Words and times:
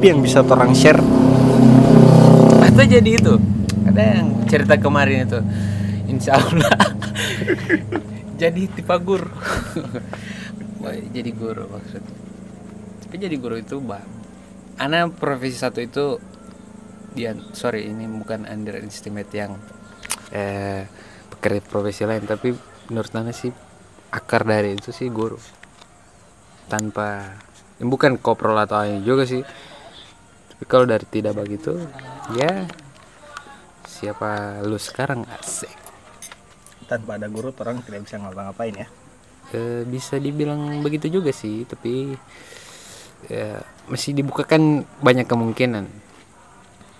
yang 0.00 0.24
bisa 0.24 0.40
orang 0.40 0.72
share? 0.72 1.00
Atau 2.64 2.84
jadi 2.88 3.10
itu. 3.20 3.36
Ada 3.84 4.02
yang 4.20 4.26
cerita 4.48 4.80
kemarin 4.80 5.28
itu. 5.28 5.40
Insya 6.08 6.40
Allah. 6.40 6.74
Jadi 8.40 8.72
tipe 8.72 8.96
guru. 9.04 9.28
Jadi 11.12 11.30
guru 11.36 11.68
maksudnya 11.68 12.20
tapi 13.10 13.26
jadi 13.26 13.42
guru 13.42 13.58
itu 13.58 13.82
bang 13.82 14.06
anak 14.78 15.18
profesi 15.18 15.58
satu 15.58 15.82
itu 15.82 16.22
dia 17.10 17.34
sorry 17.50 17.90
ini 17.90 18.06
bukan 18.06 18.46
underestimate 18.46 19.34
yang 19.34 19.58
eh 20.30 20.86
pekerja 21.26 21.58
profesi 21.66 22.06
lain 22.06 22.22
tapi 22.22 22.54
menurut 22.86 23.10
Ana 23.18 23.34
sih 23.34 23.50
akar 24.14 24.46
dari 24.46 24.78
itu 24.78 24.94
sih 24.94 25.10
guru. 25.10 25.34
Tanpa 26.70 27.34
bukan 27.82 28.14
koprol 28.22 28.62
atau 28.62 28.86
ini 28.86 29.02
juga 29.02 29.26
sih 29.26 29.42
tapi 30.60 30.68
kalau 30.68 30.84
dari 30.84 31.08
tidak 31.08 31.40
begitu 31.40 31.72
ya 32.36 32.68
siapa 33.88 34.60
lu 34.60 34.76
sekarang 34.76 35.24
asik. 35.40 35.72
Tanpa 36.84 37.16
ada 37.16 37.32
guru 37.32 37.48
orang 37.56 37.80
tidak 37.80 38.04
bisa 38.04 38.20
ngapa-ngapain 38.20 38.76
ya. 38.76 38.86
E, 39.56 39.88
bisa 39.88 40.20
dibilang 40.20 40.84
begitu 40.84 41.08
juga 41.08 41.32
sih 41.32 41.64
tapi 41.64 42.12
ya 43.24 43.56
masih 43.88 44.12
dibukakan 44.12 44.84
banyak 45.00 45.24
kemungkinan. 45.24 45.88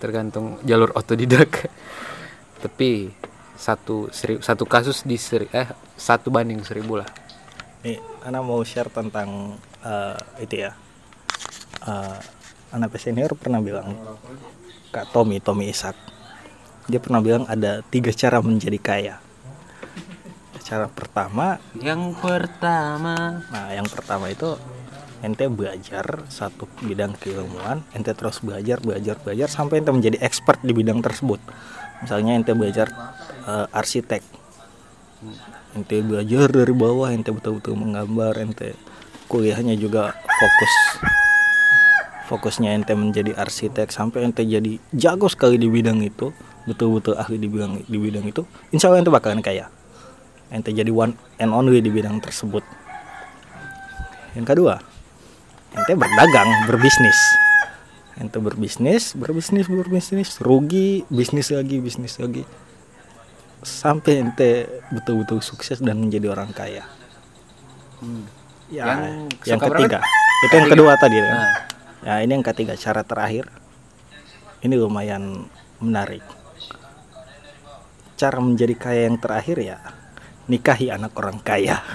Tergantung 0.01 0.57
jalur 0.65 0.89
otodidak. 0.97 1.69
Tapi 2.65 3.13
satu 3.53 4.09
seri, 4.09 4.41
satu 4.41 4.65
kasus 4.65 5.05
di 5.05 5.21
seri, 5.21 5.45
eh 5.53 5.69
satu 5.93 6.33
banding 6.33 6.65
seribu 6.65 6.97
lah. 6.97 7.09
Nih 7.85 8.01
Ana 8.25 8.41
mau 8.41 8.65
share 8.65 8.89
tentang 8.89 9.53
uh, 9.85 10.17
itu 10.41 10.65
ya. 10.65 10.73
Uh, 11.85 12.40
anak 12.71 12.95
senior 12.97 13.35
pernah 13.35 13.59
bilang 13.59 13.95
Kak 14.91 15.11
Tommy 15.11 15.43
Tommy 15.43 15.71
Isak 15.71 15.95
dia 16.89 16.99
pernah 16.99 17.21
bilang 17.21 17.45
ada 17.45 17.85
tiga 17.87 18.09
cara 18.11 18.41
menjadi 18.41 18.79
kaya. 18.81 19.15
Cara 20.61 20.91
pertama 20.91 21.59
yang 21.77 22.15
pertama. 22.17 23.47
Nah 23.47 23.71
yang 23.75 23.87
pertama 23.87 24.31
itu 24.31 24.59
ente 25.21 25.45
belajar 25.47 26.25
satu 26.27 26.65
bidang 26.81 27.13
keilmuan 27.15 27.85
ente 27.93 28.09
terus 28.17 28.41
belajar 28.41 28.81
belajar 28.81 29.21
belajar 29.21 29.47
sampai 29.47 29.79
ente 29.79 29.93
menjadi 29.93 30.17
expert 30.19 30.59
di 30.65 30.73
bidang 30.73 30.99
tersebut. 30.99 31.39
Misalnya 32.01 32.35
ente 32.35 32.51
belajar 32.57 32.89
uh, 33.45 33.71
arsitek. 33.71 34.23
Ente 35.77 35.97
belajar 36.01 36.49
dari 36.51 36.73
bawah 36.73 37.13
ente 37.13 37.29
betul-betul 37.29 37.77
menggambar 37.77 38.41
ente 38.41 38.73
kuliahnya 39.31 39.79
juga 39.79 40.11
fokus 40.27 40.73
fokusnya 42.31 42.71
ente 42.79 42.95
menjadi 42.95 43.35
arsitek 43.35 43.91
sampai 43.91 44.23
ente 44.23 44.47
jadi 44.47 44.79
jago 44.95 45.27
sekali 45.27 45.59
di 45.59 45.67
bidang 45.67 45.99
itu 45.99 46.31
betul-betul 46.63 47.19
ahli 47.19 47.35
di 47.35 47.51
bidang 47.51 47.83
di 47.83 47.97
bidang 47.99 48.23
itu 48.23 48.47
insya 48.71 48.87
Allah 48.87 49.03
ente 49.03 49.11
bakalan 49.11 49.43
kaya 49.43 49.67
ente 50.47 50.71
jadi 50.71 50.87
one 50.87 51.11
and 51.43 51.51
only 51.51 51.83
di 51.83 51.91
bidang 51.91 52.23
tersebut 52.23 52.63
yang 54.39 54.47
kedua 54.47 54.79
ente 55.75 55.91
berdagang 55.91 56.71
berbisnis 56.71 57.19
ente 58.15 58.39
berbisnis 58.39 59.11
berbisnis 59.11 59.67
berbisnis 59.67 60.39
rugi 60.39 61.03
bisnis 61.11 61.51
lagi 61.51 61.83
bisnis 61.83 62.15
lagi 62.15 62.47
sampai 63.59 64.23
ente 64.23 64.71
betul-betul 64.95 65.43
sukses 65.43 65.83
dan 65.83 65.99
menjadi 65.99 66.31
orang 66.31 66.55
kaya 66.55 66.87
hmm. 67.99 68.23
ya 68.71 68.87
yang, 68.87 69.01
yang 69.43 69.59
ketiga 69.59 69.99
berapa? 69.99 70.47
itu 70.47 70.53
yang 70.55 70.69
kedua 70.71 70.91
tadi 70.95 71.19
ya. 71.19 71.27
nah. 71.27 71.35
ya 71.35 71.70
ini 72.01 72.31
yang 72.33 72.45
ketiga 72.45 72.73
cara 72.77 73.05
terakhir. 73.05 73.49
Ini 74.61 74.77
lumayan 74.77 75.49
menarik. 75.81 76.21
Cara 78.17 78.37
menjadi 78.37 78.77
kaya 78.77 79.01
yang 79.09 79.17
terakhir 79.17 79.57
ya 79.57 79.81
nikahi 80.51 80.91
anak 80.91 81.15
orang 81.15 81.39
kaya. 81.39 81.79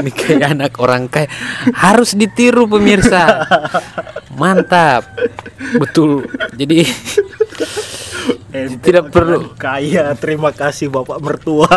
Nikahi 0.00 0.40
anak 0.40 0.80
orang 0.80 1.12
kaya. 1.12 1.28
Harus 1.76 2.16
ditiru 2.16 2.64
pemirsa. 2.64 3.44
Mantap. 4.40 5.04
Betul. 5.76 6.24
Jadi 6.56 6.88
tidak 8.84 9.10
perlu. 9.12 9.52
kaya 9.64 10.14
terima 10.16 10.50
kasih 10.54 10.90
bapak 10.90 11.18
mertua. 11.20 11.68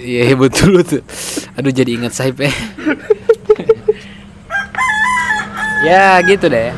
Iya 0.00 0.36
betul 0.36 0.84
tuh 0.84 1.02
aduh 1.54 1.72
jadi 1.72 1.96
ingat 1.96 2.12
saya 2.12 2.34
pe 2.34 2.50
ya 5.84 6.18
gitu 6.24 6.48
deh. 6.48 6.72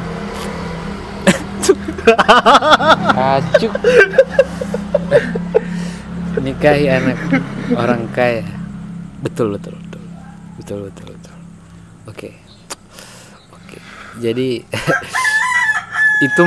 Acuk. 3.17 3.73
Nikahi 6.39 6.87
anak 6.87 7.19
orang 7.75 8.07
kaya. 8.15 8.47
Betul 9.25 9.59
betul 9.59 9.75
betul. 9.75 10.03
Betul 10.61 10.78
betul 10.87 11.07
betul. 11.19 11.37
Oke. 12.07 12.31
Oke. 13.51 13.78
Jadi 14.23 14.63
itu 16.27 16.45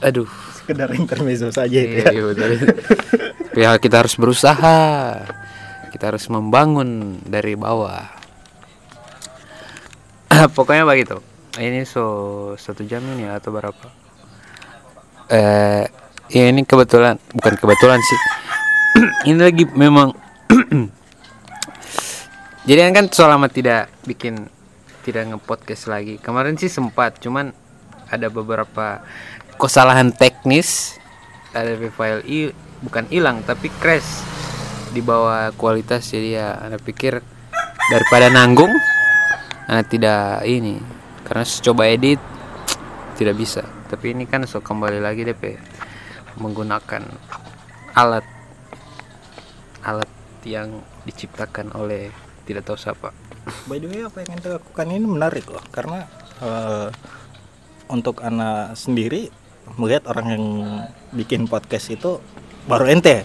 aduh 0.00 0.41
sekedar 0.72 0.88
intermezzo 0.96 1.52
saja 1.52 1.78
itu 1.84 2.00
ya. 2.00 2.08
Iya, 2.08 2.22
betul. 2.32 2.50
ya 3.52 3.70
kita 3.76 4.00
harus 4.00 4.16
berusaha. 4.16 4.80
Kita 5.92 6.08
harus 6.08 6.24
membangun 6.32 7.20
dari 7.28 7.52
bawah. 7.52 8.08
Pokoknya 10.56 10.88
begitu. 10.88 11.20
Ini 11.60 11.84
so 11.84 12.56
satu 12.56 12.88
jam 12.88 13.04
ini 13.04 13.28
atau 13.28 13.52
berapa? 13.52 13.86
Eh 15.28 15.84
ya 16.32 16.44
ini 16.48 16.64
kebetulan 16.64 17.20
bukan 17.36 17.54
kebetulan 17.60 18.00
sih. 18.00 18.20
Ini 19.28 19.40
lagi 19.40 19.64
memang 19.72 20.12
jadi 22.68 22.92
kan 22.92 23.08
selama 23.08 23.48
tidak 23.48 23.88
bikin 24.04 24.52
tidak 25.00 25.32
ngepodcast 25.32 25.88
lagi. 25.88 26.20
Kemarin 26.20 26.60
sih 26.60 26.68
sempat 26.68 27.16
cuman 27.20 27.56
ada 28.12 28.28
beberapa 28.28 29.00
kesalahan 29.62 30.10
teknis 30.10 30.98
ada 31.54 31.78
file 31.94 32.26
i 32.26 32.50
bukan 32.82 33.06
hilang 33.06 33.46
tapi 33.46 33.70
crash 33.78 34.26
di 34.90 34.98
bawah 34.98 35.54
kualitas. 35.54 36.10
Jadi 36.10 36.34
ya 36.34 36.58
anda 36.58 36.82
pikir 36.82 37.22
daripada 37.94 38.26
nanggung 38.26 38.74
anda 39.70 39.86
tidak 39.86 40.42
ini 40.42 40.82
karena 41.22 41.46
coba 41.46 41.82
edit 41.86 42.18
tidak 43.14 43.38
bisa. 43.38 43.62
Tapi 43.86 44.18
ini 44.18 44.26
kan 44.26 44.42
so 44.50 44.58
kembali 44.58 44.98
lagi 44.98 45.22
DP 45.22 45.54
menggunakan 46.42 47.06
alat 47.94 48.26
alat 49.86 50.10
yang 50.42 50.82
diciptakan 51.06 51.70
oleh 51.78 52.10
tidak 52.50 52.66
tahu 52.66 52.74
siapa. 52.74 53.14
By 53.70 53.78
the 53.78 53.86
way 53.86 54.02
apa 54.02 54.26
yang 54.26 54.42
anda 54.42 54.58
lakukan 54.58 54.86
ini 54.90 55.06
menarik 55.06 55.46
loh 55.46 55.62
karena 55.70 56.10
uh, 56.42 56.90
untuk 57.92 58.24
anak 58.26 58.74
sendiri 58.74 59.41
melihat 59.76 60.08
orang 60.10 60.26
yang 60.32 60.44
bikin 61.12 61.46
podcast 61.48 61.92
itu 61.92 62.18
baru 62.66 62.88
ente. 62.88 63.24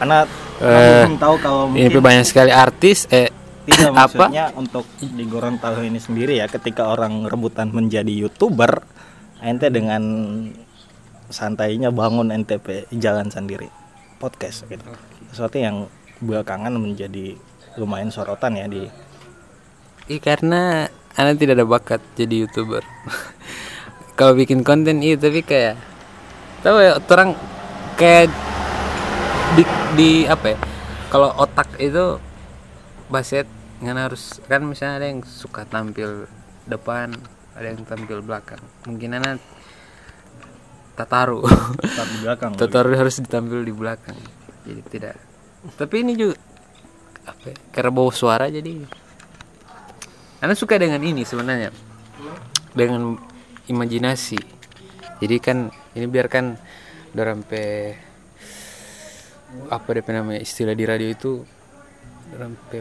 Anak 0.00 0.26
uh, 0.64 1.04
belum 1.06 1.20
tahu 1.20 1.34
kalau 1.44 1.64
mungkin 1.68 1.92
ini 1.92 2.00
banyak 2.00 2.24
sekali 2.24 2.50
artis 2.52 3.04
eh 3.12 3.28
tidak 3.68 3.92
maksudnya 3.92 4.50
apa? 4.50 4.58
untuk 4.58 4.84
di 4.98 5.24
Gorontalo 5.28 5.84
ini 5.84 6.00
sendiri 6.00 6.40
ya 6.40 6.48
ketika 6.48 6.88
orang 6.88 7.28
rebutan 7.28 7.70
menjadi 7.70 8.10
youtuber 8.10 8.82
ente 9.44 9.68
dengan 9.68 10.02
santainya 11.30 11.94
bangun 11.94 12.34
NTP 12.34 12.90
jalan 12.98 13.30
sendiri 13.30 13.68
podcast 14.18 14.66
gitu. 14.66 14.82
Sesuatu 15.30 15.56
yang 15.56 15.86
belakangan 16.20 16.74
menjadi 16.76 17.38
lumayan 17.78 18.10
sorotan 18.12 18.58
ya 18.58 18.66
di 18.66 18.84
Iya 20.10 20.20
karena 20.34 20.90
anda 21.14 21.32
tidak 21.38 21.54
ada 21.62 21.66
bakat 21.66 22.00
jadi 22.18 22.44
youtuber 22.46 22.82
kalau 24.20 24.36
bikin 24.36 24.60
konten 24.60 25.00
iya 25.00 25.16
tapi 25.16 25.40
kayak 25.40 25.80
tahu 26.60 26.76
ya 26.76 27.00
orang 27.08 27.32
kayak 27.96 28.28
di, 29.56 29.64
di 29.96 30.10
apa 30.28 30.52
ya 30.52 30.58
kalau 31.08 31.32
otak 31.40 31.80
itu 31.80 32.20
baset 33.08 33.48
nggak 33.80 34.12
harus 34.12 34.44
kan 34.44 34.60
misalnya 34.60 35.00
ada 35.00 35.06
yang 35.08 35.24
suka 35.24 35.64
tampil 35.64 36.28
depan 36.68 37.16
ada 37.56 37.64
yang 37.64 37.80
tampil 37.88 38.20
belakang 38.20 38.60
mungkin 38.84 39.16
anak 39.16 39.40
tataru 41.00 41.40
di 41.88 42.18
belakang 42.20 42.52
tataru 42.60 42.92
harus 42.92 43.16
ditampil 43.24 43.64
di 43.64 43.72
belakang 43.72 44.20
jadi 44.68 44.82
tidak. 44.92 45.16
Tapi 45.80 46.04
ini 46.04 46.12
juga 46.16 46.36
apa 47.24 47.52
ya, 47.52 47.56
karena 47.72 47.90
bawa 47.92 48.12
suara 48.12 48.52
jadi 48.52 48.84
anda 50.44 50.52
suka 50.52 50.76
dengan 50.76 51.00
ini 51.00 51.24
sebenarnya 51.24 51.72
dengan 52.76 53.16
imajinasi. 53.68 54.40
Jadi 55.20 55.36
kan 55.42 55.68
ini 55.92 56.06
biarkan 56.08 56.56
sampai 57.12 57.98
apa 59.66 59.88
dia 59.90 60.12
namanya 60.14 60.40
istilah 60.40 60.78
di 60.78 60.84
radio 60.86 61.10
itu 61.10 61.42
sampai 62.30 62.78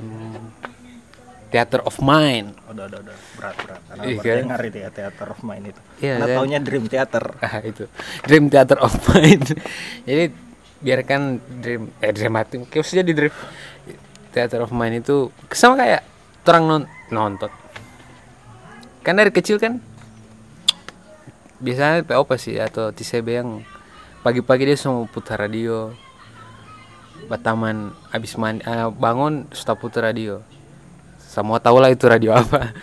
Theater 1.50 1.82
of 1.82 1.98
Mind. 1.98 2.54
Udah 2.70 2.86
udah 2.86 3.00
udah. 3.02 3.18
Berat 3.42 3.56
berat. 3.66 3.82
Karena 3.90 4.04
Iya 4.06 4.18
kan? 4.22 4.38
dengar 4.46 4.62
itu 4.70 4.78
ya 4.78 4.90
teater 4.94 5.28
of 5.34 5.42
mind 5.42 5.66
itu. 5.74 5.82
Iya, 5.98 6.14
Karena 6.14 6.28
kan? 6.30 6.38
taunya 6.38 6.60
dream 6.62 6.86
theater. 6.86 7.24
Ah 7.46 7.58
itu. 7.66 7.84
Dream 8.22 8.46
Theater 8.54 8.78
of 8.78 8.94
Mind. 9.10 9.46
Jadi 10.08 10.24
biarkan 10.80 11.22
dream 11.60 11.92
eh 12.00 12.14
dramatik 12.16 12.72
kayak 12.72 12.86
usah 12.88 13.04
jadi 13.04 13.12
dream 13.12 13.36
Theater 14.32 14.64
of 14.64 14.72
Mind 14.72 15.02
itu 15.02 15.34
sama 15.50 15.76
kayak 15.82 16.06
orang 16.46 16.64
non 16.70 16.84
nonton. 17.10 17.50
Kan 19.02 19.18
dari 19.18 19.34
kecil 19.34 19.58
kan 19.58 19.82
biasanya 21.60 22.08
POP 22.08 22.40
sih 22.40 22.56
atau 22.58 22.90
TCB 22.96 23.28
yang 23.28 23.62
pagi-pagi 24.24 24.64
dia 24.68 24.78
semua 24.80 25.06
putar 25.08 25.40
radio. 25.40 25.92
Bataman 27.28 27.92
abis 28.16 28.40
mandi 28.40 28.64
eh, 28.64 28.88
bangun 28.90 29.52
sudah 29.52 29.76
putar 29.76 30.10
radio. 30.10 30.40
Semua 31.20 31.60
tahu 31.62 31.78
lah 31.84 31.92
itu 31.92 32.08
radio 32.08 32.34
apa. 32.34 32.74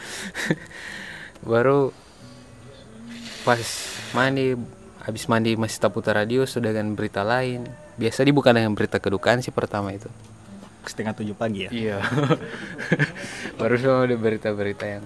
Baru 1.50 1.90
pas 3.43 3.62
mandi 4.12 4.55
habis 5.02 5.25
mandi 5.31 5.55
masih 5.56 5.79
tak 5.81 5.94
putar 5.96 6.20
radio 6.20 6.44
sudah 6.44 6.70
dengan 6.70 6.93
berita 6.94 7.25
lain. 7.25 7.64
Biasa 7.96 8.22
dibuka 8.29 8.52
dengan 8.52 8.76
berita 8.76 9.00
kedukaan 9.00 9.40
sih 9.40 9.50
pertama 9.50 9.96
itu. 9.96 10.12
Setengah 10.87 11.17
tujuh 11.17 11.34
pagi 11.34 11.67
ya? 11.67 11.70
Iya. 11.72 11.99
Baru 13.58 13.75
semua 13.81 14.06
ada 14.06 14.14
berita-berita 14.14 14.84
yang 14.87 15.05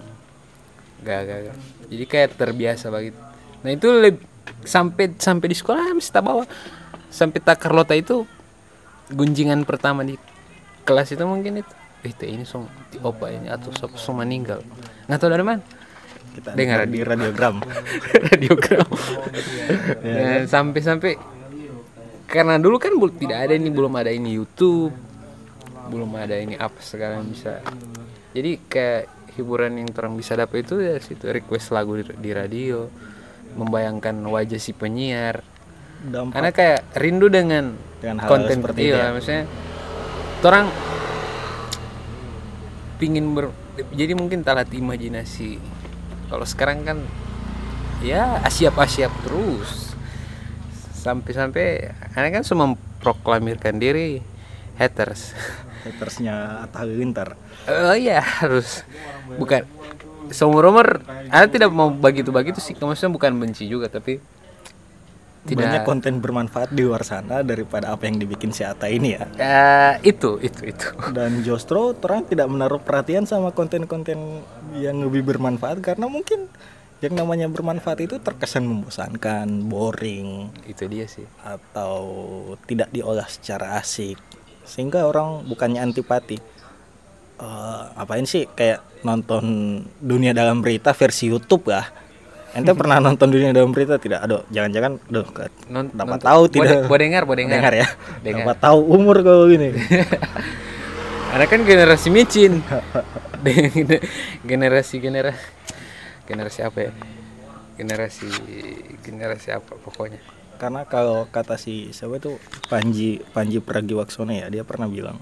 gak 1.01 1.19
gak 1.25 1.39
gak. 1.49 1.57
jadi 1.89 2.03
kayak 2.05 2.29
terbiasa 2.37 2.93
begitu 2.93 3.30
nah 3.61 3.69
itu 3.71 3.87
leb- 3.89 4.25
sampai 4.65 5.13
sampai 5.17 5.47
di 5.49 5.57
sekolah 5.57 5.93
mesti 5.93 6.11
tak 6.11 6.23
bawa. 6.25 6.43
Sampai 7.11 7.39
tak 7.43 7.59
Carlota 7.61 7.93
itu 7.97 8.23
gunjingan 9.11 9.67
pertama 9.67 10.05
di 10.05 10.15
kelas 10.87 11.13
itu 11.13 11.23
mungkin 11.25 11.61
itu. 11.61 11.73
Eh 12.01 12.13
teh 12.15 12.29
ini 12.33 12.47
song 12.47 12.65
opa 13.05 13.29
ini 13.29 13.51
atau 13.51 13.69
sop 13.75 13.93
song 13.99 14.23
meninggal. 14.23 14.65
Nggak 15.05 15.19
tahu 15.21 15.29
dari 15.29 15.45
mana. 15.45 15.61
Kita 16.31 16.55
Dengar. 16.55 16.87
di 16.87 17.03
radiogram. 17.03 17.59
Radiogram. 18.31 18.87
Sampai-sampai 20.47 21.19
karena 22.31 22.55
dulu 22.55 22.79
kan 22.79 22.95
tidak 23.19 23.39
ada 23.43 23.53
ini 23.59 23.67
belum 23.67 23.91
ada 23.99 24.07
ini 24.07 24.39
YouTube 24.39 24.95
belum 25.91 26.15
ada 26.15 26.39
ini 26.39 26.55
apa 26.55 26.79
sekarang 26.79 27.27
bisa. 27.27 27.59
Jadi 28.31 28.51
kayak 28.71 29.35
hiburan 29.35 29.75
yang 29.83 29.91
orang 29.91 30.15
bisa 30.15 30.39
dapat 30.39 30.63
itu 30.63 30.79
ya 30.79 30.95
situ 31.03 31.27
request 31.27 31.75
lagu 31.75 31.99
di, 31.99 32.07
di 32.15 32.31
radio 32.31 32.87
membayangkan 33.55 34.15
wajah 34.27 34.59
si 34.61 34.71
penyiar. 34.75 35.43
Dampak 36.01 36.33
karena 36.33 36.49
kayak 36.51 36.79
rindu 36.97 37.29
dengan, 37.29 37.77
Dengan 38.01 38.25
hal 38.25 38.29
konten 38.29 38.57
seperti 38.57 38.89
itu 38.89 38.97
iya 38.97 39.05
ya. 39.05 39.13
maksudnya 39.13 39.43
orang 40.41 40.65
pingin 42.97 43.25
ber 43.37 43.53
jadi 43.93 44.13
mungkin 44.17 44.41
talat 44.41 44.69
imajinasi. 44.73 45.61
Kalau 46.27 46.45
sekarang 46.47 46.81
kan 46.81 46.97
ya 48.01 48.41
asyap 48.45 48.75
terus. 49.25 49.93
Sampai-sampai 51.01 51.93
anak 52.13 52.41
kan 52.41 52.43
semua 52.45 52.73
memproklamirkan 52.73 53.77
diri 53.77 54.21
haters. 54.77 55.33
Hatersnya 55.81 56.61
Atta 56.61 56.85
Halilintar 56.85 57.33
oh 57.69 57.95
iya 57.97 58.21
harus. 58.21 58.85
Bukan 59.37 59.65
seumur 60.31 60.67
umur 60.71 61.03
anak 61.29 61.51
tidak 61.51 61.69
mau 61.69 61.91
begitu 61.91 62.33
begitu 62.33 62.57
sih. 62.57 62.73
Maksudnya 62.73 63.11
bukan 63.13 63.31
benci 63.37 63.67
juga 63.67 63.91
tapi 63.91 64.17
banyak 65.41 65.57
tidak 65.57 65.89
konten 65.89 66.21
bermanfaat 66.21 66.69
di 66.69 66.85
luar 66.85 67.01
sana 67.01 67.41
daripada 67.41 67.89
apa 67.89 68.05
yang 68.05 68.21
dibikin 68.21 68.53
si 68.53 68.61
Atta 68.61 68.85
ini 68.85 69.17
ya. 69.17 69.25
Eh, 69.41 70.13
itu 70.13 70.37
itu 70.37 70.69
itu. 70.69 70.87
Dan 71.17 71.41
justru 71.41 71.97
orang 71.97 72.29
tidak 72.29 72.45
menaruh 72.45 72.77
perhatian 72.77 73.25
sama 73.25 73.49
konten-konten 73.49 74.45
yang 74.77 75.01
lebih 75.01 75.25
bermanfaat 75.25 75.81
karena 75.81 76.05
mungkin 76.05 76.45
yang 77.01 77.17
namanya 77.17 77.49
bermanfaat 77.49 78.05
itu 78.05 78.21
terkesan 78.21 78.61
membosankan, 78.69 79.65
boring, 79.65 80.53
itu 80.69 80.85
dia 80.85 81.09
sih. 81.09 81.25
atau 81.41 81.97
tidak 82.69 82.93
diolah 82.93 83.25
secara 83.25 83.81
asik. 83.81 84.21
Sehingga 84.61 85.09
orang 85.09 85.49
bukannya 85.49 85.81
antipati 85.81 86.60
Eh, 87.41 87.83
apain 87.97 88.21
sih 88.21 88.45
kayak 88.45 89.01
nonton 89.01 89.41
dunia 89.97 90.29
dalam 90.29 90.61
berita 90.61 90.93
versi 90.93 91.25
YouTube 91.25 91.73
lah 91.73 91.89
ente 92.51 92.69
pernah 92.71 93.01
nonton 93.01 93.27
dunia 93.27 93.49
dalam 93.49 93.73
berita 93.73 93.97
tidak 93.97 94.21
aduh 94.21 94.45
jangan-jangan 94.47 95.01
aduh 95.01 95.25
Non- 95.65 95.89
dapat 95.89 96.21
tahu 96.21 96.41
tidak 96.45 96.85
bo 96.85 96.93
dengar, 96.93 97.25
bo 97.25 97.33
dengar. 97.33 97.57
dengar 97.57 97.73
ya 97.73 97.87
Dengar. 98.21 98.45
dapat 98.45 98.57
tahu 98.61 98.79
umur 98.85 99.25
kalau 99.25 99.47
gini 99.47 99.73
Anak 101.31 101.47
kan 101.49 101.63
generasi 101.63 102.11
micin. 102.11 102.61
Gen- 103.41 104.03
generasi 104.45 105.01
generasi 105.01 105.41
generasi 106.27 106.59
apa 106.61 106.77
ya? 106.79 106.91
Generasi 107.73 108.27
generasi 109.01 109.49
apa 109.49 109.73
pokoknya. 109.75 110.21
karena 110.55 110.85
kalau 110.85 111.25
kata 111.25 111.57
si 111.57 111.89
siapa 111.89 112.21
itu 112.21 112.37
Panji 112.69 113.17
Panji 113.33 113.57
Pragiwaksono 113.57 114.29
ya 114.29 114.45
dia 114.45 114.61
pernah 114.61 114.85
bilang 114.85 115.17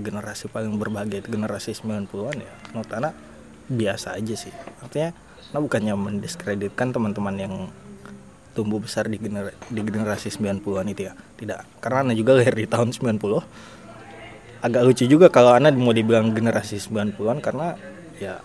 generasi 0.00 0.48
paling 0.48 0.76
berbahagia 0.80 1.20
itu 1.20 1.28
generasi 1.32 1.76
90-an 1.76 2.36
ya. 2.40 2.52
Anak 2.96 3.14
biasa 3.68 4.16
aja 4.16 4.34
sih. 4.36 4.52
Artinya 4.80 5.12
nah 5.52 5.60
bukannya 5.60 5.92
mendiskreditkan 5.92 6.96
teman-teman 6.96 7.34
yang 7.36 7.54
tumbuh 8.56 8.80
besar 8.80 9.08
di, 9.08 9.20
gener- 9.20 9.56
di 9.68 9.80
generasi 9.84 10.32
90-an 10.32 10.86
itu 10.88 11.08
ya? 11.08 11.12
Tidak. 11.16 11.82
Karena 11.84 12.08
anak 12.08 12.16
juga 12.16 12.40
lahir 12.40 12.56
di 12.56 12.64
tahun 12.64 12.92
90 12.92 13.20
agak 14.62 14.82
lucu 14.86 15.04
juga 15.10 15.26
kalau 15.26 15.58
anak 15.58 15.74
mau 15.74 15.90
dibilang 15.90 16.30
generasi 16.30 16.78
90-an 16.78 17.42
karena 17.42 17.74
ya 18.22 18.38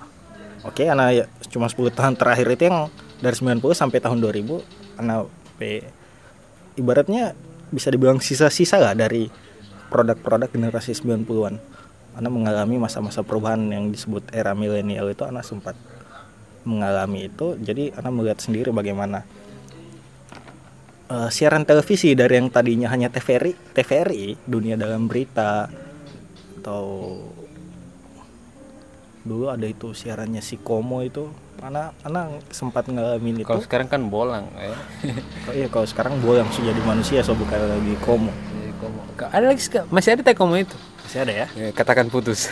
oke 0.66 0.82
anak 0.82 1.08
ya 1.14 1.26
cuma 1.54 1.70
10 1.70 1.94
tahun 1.94 2.18
terakhir 2.18 2.58
itu 2.58 2.64
yang 2.74 2.90
dari 3.22 3.38
90 3.38 3.62
sampai 3.78 4.02
tahun 4.02 4.18
2000 4.26 4.98
anak 4.98 5.30
ibaratnya 6.74 7.38
bisa 7.70 7.94
dibilang 7.94 8.18
sisa-sisa 8.18 8.82
lah 8.82 8.98
dari 8.98 9.30
produk-produk 9.88 10.50
generasi 10.52 10.92
90-an 10.94 11.60
anak 12.18 12.34
mengalami 12.34 12.82
masa-masa 12.82 13.22
perubahan 13.22 13.62
yang 13.70 13.94
disebut 13.94 14.34
era 14.34 14.58
milenial 14.58 15.06
itu 15.14 15.22
anak 15.22 15.46
sempat 15.46 15.78
mengalami 16.66 17.30
itu 17.30 17.54
jadi 17.62 17.94
anak 17.94 18.12
melihat 18.12 18.40
sendiri 18.42 18.74
bagaimana. 18.74 19.24
Eh, 21.08 21.30
siaran 21.32 21.64
televisi 21.64 22.12
dari 22.18 22.36
yang 22.36 22.52
tadinya 22.52 22.92
hanya 22.92 23.08
TVRI 23.08 23.72
TVRI 23.72 24.44
dunia 24.44 24.76
dalam 24.76 25.08
berita 25.08 25.72
atau 26.60 26.84
dulu 29.24 29.48
ada 29.48 29.64
itu 29.64 29.96
siarannya 29.96 30.44
si 30.44 30.60
Komo 30.60 31.00
itu 31.06 31.32
anak 31.64 31.96
anak 32.04 32.44
sempat 32.52 32.92
ngalamin 32.92 33.40
itu. 33.40 33.48
Kalau 33.48 33.64
sekarang 33.64 33.88
kan 33.88 34.12
bolang 34.12 34.52
ya. 34.60 34.76
Oh 35.48 35.54
iya 35.56 35.72
kalau 35.72 35.88
sekarang 35.88 36.20
yang 36.20 36.50
sudah 36.52 36.76
jadi 36.76 36.82
manusia 36.84 37.24
so 37.24 37.32
bukan 37.38 37.56
lagi 37.56 37.96
Komo 38.04 38.34
Jadi 38.78 38.86
komo. 38.86 39.02
Ada 39.34 39.46
lagi 39.50 39.62
masih 39.90 40.10
ada 40.14 40.22
teh 40.22 40.36
komo 40.38 40.54
itu. 40.54 40.78
masih 41.02 41.20
ada 41.24 41.34
ya 41.34 41.48
Ya, 41.52 41.68
katakan 41.72 42.08
putus. 42.08 42.48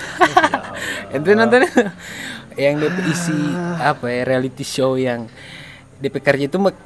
Itu 1.15 1.29
nonton 1.33 1.63
yang 2.55 2.79
DP 2.79 2.97
isi 3.05 3.35
apa 3.77 4.07
ya 4.07 4.25
reality 4.25 4.63
show 4.63 4.95
yang 4.95 5.27
DP 5.99 6.19
kerja 6.19 6.47
itu 6.47 6.57
mek- 6.57 6.79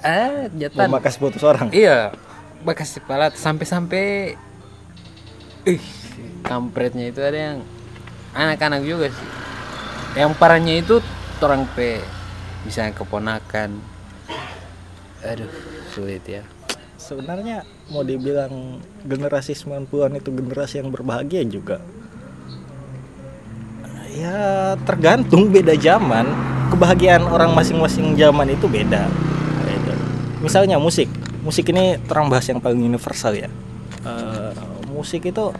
ah 0.00 0.48
jatan. 0.52 0.88
memakas 0.88 1.16
putus 1.16 1.40
orang 1.40 1.72
Iya, 1.72 2.12
bekas 2.60 2.92
kepala 2.92 3.32
sampai-sampai 3.32 4.36
ih 5.64 5.80
kampretnya 6.40 7.08
itu 7.08 7.20
ada 7.20 7.36
yang 7.52 7.58
anak-anak 8.32 8.84
juga 8.84 9.08
sih. 9.08 9.28
Yang 10.14 10.30
parahnya 10.36 10.74
itu 10.76 11.00
orang 11.40 11.64
P 11.72 12.00
misalnya 12.62 12.92
keponakan. 12.94 13.80
Aduh, 15.24 15.48
sulit 15.88 16.20
ya. 16.22 16.44
Sebenarnya 17.04 17.68
mau 17.92 18.00
dibilang 18.00 18.80
generasi 19.04 19.52
90-an 19.52 20.16
itu 20.16 20.32
generasi 20.32 20.80
yang 20.80 20.88
berbahagia 20.88 21.44
juga. 21.44 21.84
Ya 24.16 24.72
tergantung 24.88 25.52
beda 25.52 25.76
zaman. 25.76 26.24
Kebahagiaan 26.72 27.28
orang 27.28 27.52
masing-masing 27.52 28.16
zaman 28.16 28.56
itu 28.56 28.64
beda. 28.64 29.12
Misalnya 30.40 30.80
musik. 30.80 31.12
Musik 31.44 31.68
ini 31.68 32.00
terang 32.08 32.32
bahas 32.32 32.48
yang 32.48 32.60
paling 32.60 32.80
universal 32.80 33.36
ya. 33.36 33.52
Eh, 34.04 34.52
musik 34.88 35.28
itu 35.28 35.52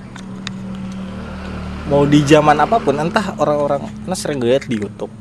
mau 1.85 2.09
di 2.09 2.25
zaman 2.25 2.57
apa 2.57 2.81
pun 2.81 2.97
entah 2.97 3.37
orang-orang 3.37 3.85
karena 3.85 4.17
sering 4.17 4.41
lihat 4.41 4.65
di 4.65 4.81
YouTube. 4.81 5.13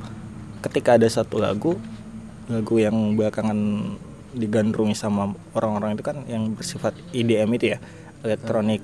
Ketika 0.63 0.95
ada 0.95 1.07
satu 1.11 1.39
lagu 1.39 1.75
lagu 2.47 2.75
yang 2.75 3.15
belakangan 3.15 3.59
digandrungi 4.33 4.97
sama 4.97 5.31
orang-orang 5.53 5.95
itu 5.95 6.03
kan 6.03 6.17
yang 6.25 6.53
bersifat 6.57 6.97
EDM 7.13 7.49
itu 7.55 7.65
ya 7.73 7.79
elektronik. 8.25 8.81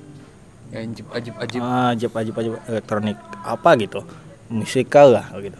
Ajib 0.70 1.06
ajib 1.10 1.34
ajib. 1.42 1.60
ah, 1.66 1.90
ajib 1.90 2.12
ajib 2.14 2.34
ajib 2.38 2.54
elektronik 2.70 3.18
apa 3.42 3.70
gitu 3.78 4.00
musikal 4.50 5.10
lah 5.10 5.26
gitu. 5.42 5.58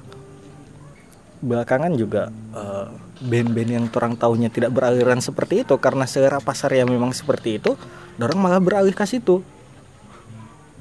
Belakangan 1.42 1.92
juga 1.98 2.30
eh, 2.54 2.86
band-band 3.20 3.70
yang 3.70 3.86
orang 3.90 4.14
tahunya 4.14 4.48
tidak 4.54 4.70
beraliran 4.70 5.18
seperti 5.18 5.66
itu 5.66 5.74
karena 5.82 6.06
selera 6.06 6.38
pasar 6.38 6.70
yang 6.72 6.88
memang 6.88 7.10
seperti 7.10 7.58
itu 7.58 7.74
orang 8.20 8.38
malah 8.38 8.62
beralih 8.62 8.94
ke 8.94 9.02
situ. 9.02 9.42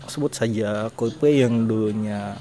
Sebut 0.09 0.33
saja 0.33 0.89
Coldplay 0.97 1.45
yang 1.45 1.69
dulunya 1.69 2.37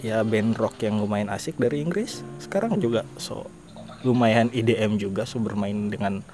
ya 0.00 0.24
band 0.24 0.56
rock 0.56 0.80
yang 0.80 1.00
lumayan 1.00 1.28
asik 1.28 1.60
dari 1.60 1.84
Inggris 1.84 2.24
sekarang 2.40 2.80
juga 2.80 3.04
so 3.20 3.44
lumayan 4.06 4.48
IDM 4.52 4.96
juga 4.96 5.28
so 5.28 5.40
bermain 5.40 5.92
dengan 5.92 6.24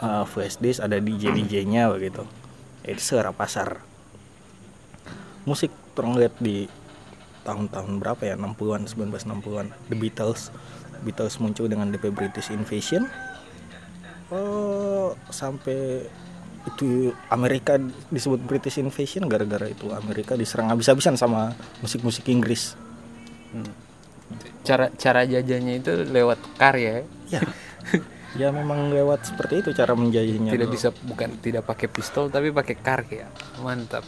uh, 0.00 0.24
flash 0.28 0.60
disk 0.60 0.84
ada 0.84 1.00
DJ 1.00 1.32
DJ 1.32 1.64
nya 1.64 1.88
begitu. 1.88 2.24
Itu 2.84 3.00
secara 3.00 3.32
pasar. 3.32 3.80
Musik 5.48 5.72
terang 5.96 6.16
lihat 6.16 6.36
di 6.40 6.68
tahun-tahun 7.44 8.00
berapa 8.00 8.22
ya 8.24 8.34
60-an 8.40 8.88
1960-an 8.88 9.66
The 9.92 9.96
Beatles. 9.96 10.52
Beatles 11.04 11.36
muncul 11.40 11.68
dengan 11.68 11.92
DP 11.92 12.12
British 12.12 12.48
Invasion. 12.48 13.08
Oh 14.32 15.12
sampai 15.28 16.08
itu 16.64 17.12
Amerika 17.28 17.76
disebut 18.08 18.40
British 18.48 18.80
Invasion 18.80 19.28
gara-gara 19.28 19.68
itu 19.68 19.92
Amerika 19.92 20.32
diserang 20.32 20.72
habis-habisan 20.72 21.12
sama 21.20 21.52
musik-musik 21.84 22.24
Inggris 22.32 22.72
cara 24.64 24.88
cara 24.96 25.28
jajanya 25.28 25.78
itu 25.78 25.92
lewat 26.08 26.40
karya 26.56 27.04
ya? 27.28 27.42
Ya. 28.34 28.50
Memang 28.50 28.90
lewat 28.90 29.30
seperti 29.30 29.62
itu 29.62 29.70
cara 29.78 29.94
menjajinya 29.94 30.50
tidak 30.50 30.74
bisa 30.74 30.90
bukan 31.06 31.38
tidak 31.38 31.70
pakai 31.70 31.86
pistol 31.86 32.26
tapi 32.34 32.50
pakai 32.50 32.74
karya 32.74 33.30
mantap. 33.62 34.02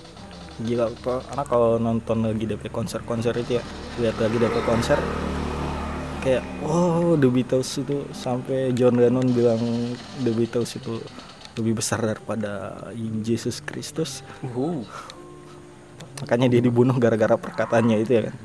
Gila 0.58 0.90
kok 0.98 1.30
anak 1.30 1.46
kalau 1.46 1.78
nonton 1.78 2.26
lagi 2.26 2.42
DP 2.42 2.74
konser-konser 2.74 3.38
itu 3.38 3.60
ya 3.60 3.62
lihat 4.02 4.18
lagi 4.18 4.34
DP 4.42 4.56
konser 4.66 4.98
kayak 6.26 6.42
wow 6.66 7.14
The 7.14 7.28
Beatles 7.30 7.70
itu 7.78 8.02
sampai 8.10 8.74
John 8.74 8.98
Lennon 8.98 9.30
bilang 9.30 9.62
The 10.26 10.34
Beatles 10.34 10.74
itu 10.74 10.98
lebih 11.54 11.78
besar 11.78 12.02
daripada 12.02 12.74
Yesus 12.98 13.62
Kristus 13.62 14.26
uh 14.42 14.82
makanya 16.16 16.48
dia 16.48 16.64
dibunuh 16.64 16.96
gara-gara 16.98 17.36
perkataannya 17.38 18.02
itu 18.02 18.10
ya 18.10 18.22
kan 18.26 18.36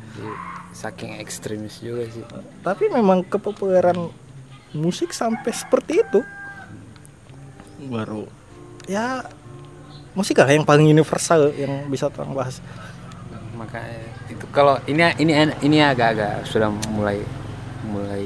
saking 0.82 1.22
ekstremis 1.22 1.78
juga 1.78 2.10
sih. 2.10 2.26
Tapi 2.66 2.90
memang 2.90 3.22
kepopuleran 3.22 4.10
musik 4.74 5.14
sampai 5.14 5.52
seperti 5.54 6.02
itu 6.02 6.22
baru. 7.82 8.26
ya 8.90 9.26
musik 10.18 10.38
lah 10.42 10.50
yang 10.50 10.66
paling 10.66 10.90
universal 10.90 11.54
yang 11.54 11.86
bisa 11.88 12.10
orang 12.10 12.34
bahas. 12.34 12.58
Maka 13.54 13.82
itu 14.26 14.46
kalau 14.50 14.82
ini 14.90 15.06
ini 15.22 15.34
ini 15.62 15.78
agak-agak 15.86 16.50
sudah 16.50 16.74
mulai 16.92 17.22
mulai 17.86 18.26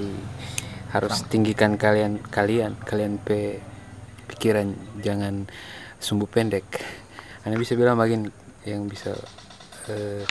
harus 0.95 1.27
tinggikan 1.27 1.75
kalian 1.75 2.23
kalian 2.31 2.79
kalian 2.87 3.19
pe 3.19 3.59
pikiran 4.31 4.71
jangan 5.03 5.47
sumbu 5.99 6.25
pendek. 6.25 6.65
Anda 7.43 7.59
bisa 7.59 7.77
bilang 7.77 7.99
bagian 7.99 8.31
yang 8.65 8.89
bisa 8.89 9.13
eh, 9.91 10.23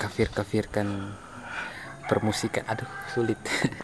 kafir 0.00 0.32
kafirkan 0.32 1.12
permusikan 2.08 2.64
aduh 2.64 2.88
sulit 3.12 3.36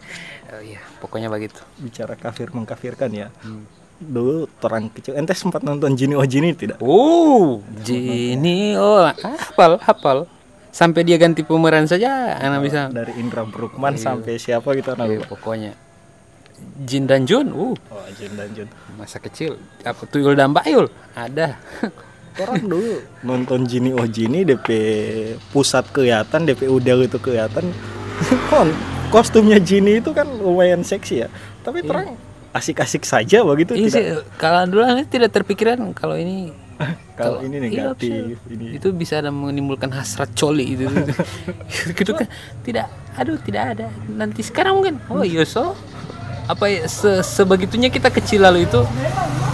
oh 0.51 0.59
iya 0.59 0.81
pokoknya 0.97 1.29
begitu 1.29 1.61
bicara 1.77 2.17
kafir 2.17 2.49
mengkafirkan 2.49 3.13
ya 3.13 3.29
Hmm. 3.39 3.63
dulu 3.97 4.45
orang 4.61 4.89
kecil 4.89 5.13
ente 5.13 5.33
sempat 5.33 5.61
nonton 5.61 5.93
Jini 5.93 6.13
oh 6.13 6.25
Jini 6.25 6.53
tidak 6.53 6.77
Oh, 6.77 7.61
Jini, 7.81 8.73
oh, 8.73 9.09
hafal, 9.09 9.77
hafal. 9.79 10.17
Sampai 10.69 11.01
dia 11.01 11.17
ganti 11.17 11.41
pemeran 11.41 11.89
saja, 11.89 12.37
anak 12.37 12.61
bisa. 12.61 12.93
dari 12.93 13.17
Indra 13.17 13.41
Brukman 13.41 13.97
sampai 13.97 14.37
siapa 14.37 14.77
gitu 14.77 14.93
anak 14.93 15.09
lupa. 15.09 15.33
pokoknya 15.33 15.73
Jin 16.85 17.09
dan 17.09 17.25
Jun, 17.25 17.49
uh, 17.49 17.73
oh 17.73 18.05
Jin 18.13 18.33
dan 18.33 18.53
Jun 18.53 18.69
masa 18.93 19.17
kecil. 19.17 19.57
Apa 19.81 20.05
Tuyul 20.05 20.33
dan 20.33 20.53
Bayul? 20.53 20.85
Ada. 21.13 21.57
orang 22.39 22.61
dulu. 22.61 22.95
Nonton 23.21 23.63
Jini 23.63 23.91
oh 23.91 24.05
Jini 24.05 24.43
DP 24.43 24.67
pusat 25.49 25.87
kelihatan 25.87 26.43
DP 26.43 26.67
udel 26.67 27.05
itu 27.05 27.17
kelihatan. 27.17 27.69
Kon 28.49 28.69
kostumnya 29.07 29.57
Jini 29.57 29.97
itu 29.97 30.11
kan 30.11 30.27
lumayan 30.27 30.81
seksi 30.81 31.23
ya. 31.23 31.29
Tapi 31.61 31.81
terang 31.81 32.15
asik-asik 32.49 33.03
saja 33.03 33.43
begitu 33.43 33.71
Iya 33.71 33.87
sih, 33.87 34.01
tidak 34.01 34.25
kalau 34.35 34.65
dulu 34.65 34.81
aneh 34.81 35.05
tidak 35.05 35.29
terpikiran 35.29 35.77
kalau 35.93 36.15
ini 36.15 36.49
kalau 37.19 37.41
ini 37.41 37.57
Iya, 37.57 37.93
negatif 37.93 38.37
bisa. 38.39 38.49
ini. 38.49 38.65
Itu 38.73 38.87
bisa 38.91 39.13
ada 39.19 39.29
menimbulkan 39.29 39.89
hasrat 39.91 40.33
coli 40.33 40.73
itu 40.73 40.85
gitu 41.99 42.11
kan. 42.11 42.25
Tidak 42.63 42.85
aduh 43.13 43.37
tidak 43.39 43.63
ada. 43.73 43.87
Nanti 44.07 44.41
sekarang 44.41 44.77
mungkin. 44.77 44.95
Oh 45.07 45.21
iya 45.21 45.41
so. 45.43 45.77
Apa 46.47 46.71
ya 46.71 46.87
se- 46.87 47.21
sebegitunya 47.21 47.91
kita 47.91 48.07
kecil 48.07 48.39
lalu 48.41 48.63
itu 48.63 48.79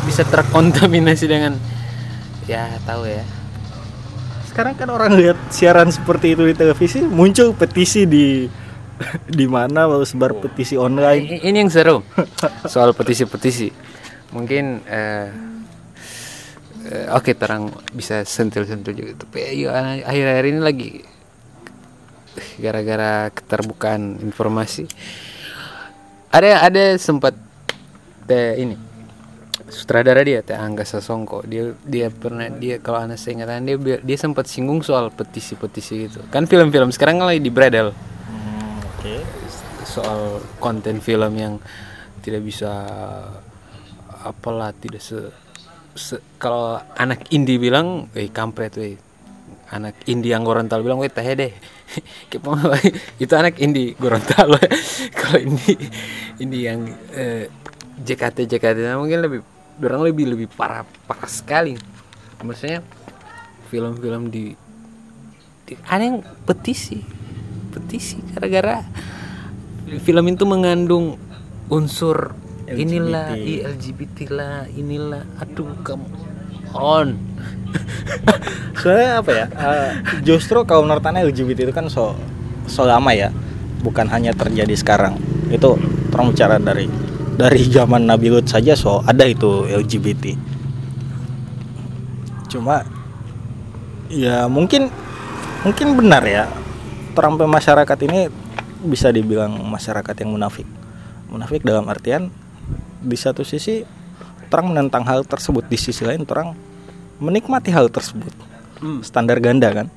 bisa 0.05 0.21
terkontaminasi 0.23 1.25
dengan 1.25 1.57
ya 2.47 2.77
tahu 2.83 3.07
ya. 3.07 3.23
Sekarang 4.47 4.77
kan 4.77 4.89
orang 4.93 5.17
lihat 5.17 5.37
siaran 5.49 5.89
seperti 5.89 6.37
itu 6.37 6.45
di 6.45 6.53
televisi 6.53 7.01
muncul 7.01 7.57
petisi 7.57 8.05
di 8.05 8.45
di 9.39 9.45
mana 9.49 9.89
mau 9.89 10.03
sebar 10.05 10.37
petisi 10.37 10.77
online. 10.77 11.41
Ini 11.41 11.57
yang 11.65 11.71
seru. 11.73 12.05
Soal 12.69 12.93
petisi-petisi. 12.93 13.73
Mungkin 14.33 14.85
eh, 14.85 15.27
eh, 16.89 17.05
oke 17.13 17.33
terang 17.33 17.73
bisa 17.93 18.21
sentil-sentil 18.25 18.93
juga 18.93 19.11
tapi 19.25 19.65
ya, 19.65 20.01
akhir-akhir 20.05 20.45
ini 20.49 20.61
lagi 20.61 20.89
gara-gara 22.57 23.29
keterbukaan 23.29 24.21
informasi. 24.21 24.89
Ada 26.33 26.65
ada 26.65 26.97
sempat 26.97 27.37
teh 28.25 28.57
ini 28.57 28.92
sutradara 29.71 30.23
dia 30.23 30.43
teh 30.43 30.55
Angga 30.55 30.83
Sasongko. 30.83 31.43
Dia 31.47 31.71
dia 31.83 32.07
pernah 32.11 32.47
dia 32.51 32.79
kalau 32.83 33.03
anak 33.03 33.19
saya 33.19 33.39
ingatan 33.39 33.63
dia 33.63 33.77
dia 34.01 34.17
sempat 34.17 34.47
singgung 34.47 34.83
soal 34.83 35.11
petisi-petisi 35.13 36.07
gitu. 36.09 36.19
Kan 36.27 36.47
film-film 36.47 36.91
sekarang 36.91 37.21
lagi 37.21 37.39
di 37.39 37.51
bredel 37.53 37.91
Hmm, 37.93 38.79
oke. 38.83 39.15
Soal 39.83 40.41
konten 40.59 40.99
film 40.99 41.33
yang 41.37 41.53
tidak 42.23 42.41
bisa 42.41 42.71
apalah 44.23 44.71
tidak 44.71 45.03
se, 45.03 45.19
se- 45.93 46.23
kalau 46.39 46.79
anak 46.95 47.27
indie 47.29 47.59
bilang 47.59 48.07
eh 48.15 48.31
kampret 48.31 48.73
weh. 48.79 48.95
Anak 49.73 50.05
indie 50.05 50.31
yang 50.31 50.45
Gorontalo 50.45 50.85
bilang 50.85 51.01
weh 51.01 51.11
teh 51.11 51.25
deh. 51.35 51.53
Itu 53.23 53.33
anak 53.35 53.59
indie 53.59 53.93
Gorontalo. 53.99 54.57
Kalau 55.19 55.39
indie 55.41 55.77
indie 56.39 56.63
yang 56.69 56.87
eh, 57.13 57.49
JKT 57.93 58.49
JKT 58.49 58.77
mungkin 58.97 59.19
lebih 59.21 59.39
orang 59.81 60.03
lebih 60.05 60.25
lebih 60.35 60.47
parah 60.53 60.85
parah 61.07 61.29
sekali 61.29 61.73
maksudnya 62.43 62.83
film-film 63.71 64.29
di, 64.29 64.53
di 65.65 65.73
ada 65.87 66.03
yang 66.03 66.19
petisi 66.45 67.01
petisi 67.73 68.21
gara-gara 68.35 68.85
film 70.03 70.25
itu 70.29 70.43
mengandung 70.45 71.17
unsur 71.71 72.35
LGBT. 72.69 72.79
inilah 72.83 73.27
LGBT 73.37 74.17
lah 74.29 74.57
inilah 74.69 75.23
aduh 75.41 75.73
kamu 75.81 76.07
on 76.75 77.17
Soalnya 78.83 79.23
apa 79.23 79.31
ya? 79.31 79.45
eh, 79.49 79.91
justru 80.27 80.61
kaum 80.67 80.85
Nortana 80.85 81.23
LGBT 81.23 81.69
itu 81.69 81.73
kan 81.73 81.87
so 81.89 82.13
so 82.67 82.85
lama 82.85 83.11
ya, 83.15 83.31
bukan 83.81 84.05
hanya 84.11 84.35
terjadi 84.35 84.73
sekarang. 84.75 85.17
Itu 85.49 85.79
orang 86.13 86.33
bicara 86.33 86.59
dari 86.59 86.87
dari 87.33 87.65
zaman 87.67 88.05
Nabi 88.05 88.29
Lut 88.29 88.47
saja 88.47 88.77
so 88.77 89.01
ada 89.05 89.25
itu 89.25 89.65
LGBT. 89.67 90.37
Cuma 92.49 92.85
ya 94.09 94.45
mungkin 94.47 94.89
mungkin 95.65 95.87
benar 95.97 96.23
ya. 96.25 96.45
Terampil 97.13 97.45
masyarakat 97.45 97.97
ini 98.09 98.25
bisa 98.83 99.13
dibilang 99.13 99.53
masyarakat 99.69 100.15
yang 100.25 100.33
munafik. 100.33 100.65
Munafik 101.29 101.61
dalam 101.61 101.85
artian 101.89 102.33
di 103.03 103.17
satu 103.17 103.45
sisi 103.45 103.85
terang 104.49 104.69
menentang 104.69 105.05
hal 105.05 105.25
tersebut, 105.25 105.65
di 105.65 105.77
sisi 105.77 106.05
lain 106.05 106.25
terang 106.25 106.57
menikmati 107.21 107.69
hal 107.69 107.89
tersebut. 107.89 108.33
Standar 109.05 109.37
ganda 109.37 109.69
kan? 109.69 109.87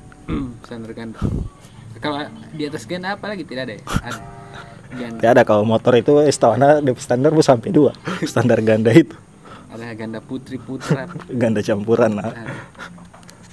standar 0.63 0.91
ganda 0.91 1.19
kalau 2.03 2.27
di 2.53 2.63
atas 2.67 2.83
ganda 2.83 3.15
apa 3.15 3.25
lagi 3.31 3.47
tidak 3.47 3.71
ada 3.71 3.73
ya 3.79 3.83
Ya 4.95 5.35
ada 5.35 5.43
kalau 5.43 5.67
motor 5.67 5.91
itu 5.99 6.23
istawana 6.23 6.79
DP 6.79 6.97
standar 7.01 7.35
bu 7.35 7.43
sampai 7.43 7.69
dua. 7.75 7.91
Standar 8.31 8.63
ganda 8.63 8.95
itu. 8.95 9.15
Ada 9.67 9.93
ganda 9.93 10.19
putri 10.23 10.55
putra. 10.57 11.05
Ganda 11.41 11.59
campuran 11.59 12.17
nah. 12.17 12.31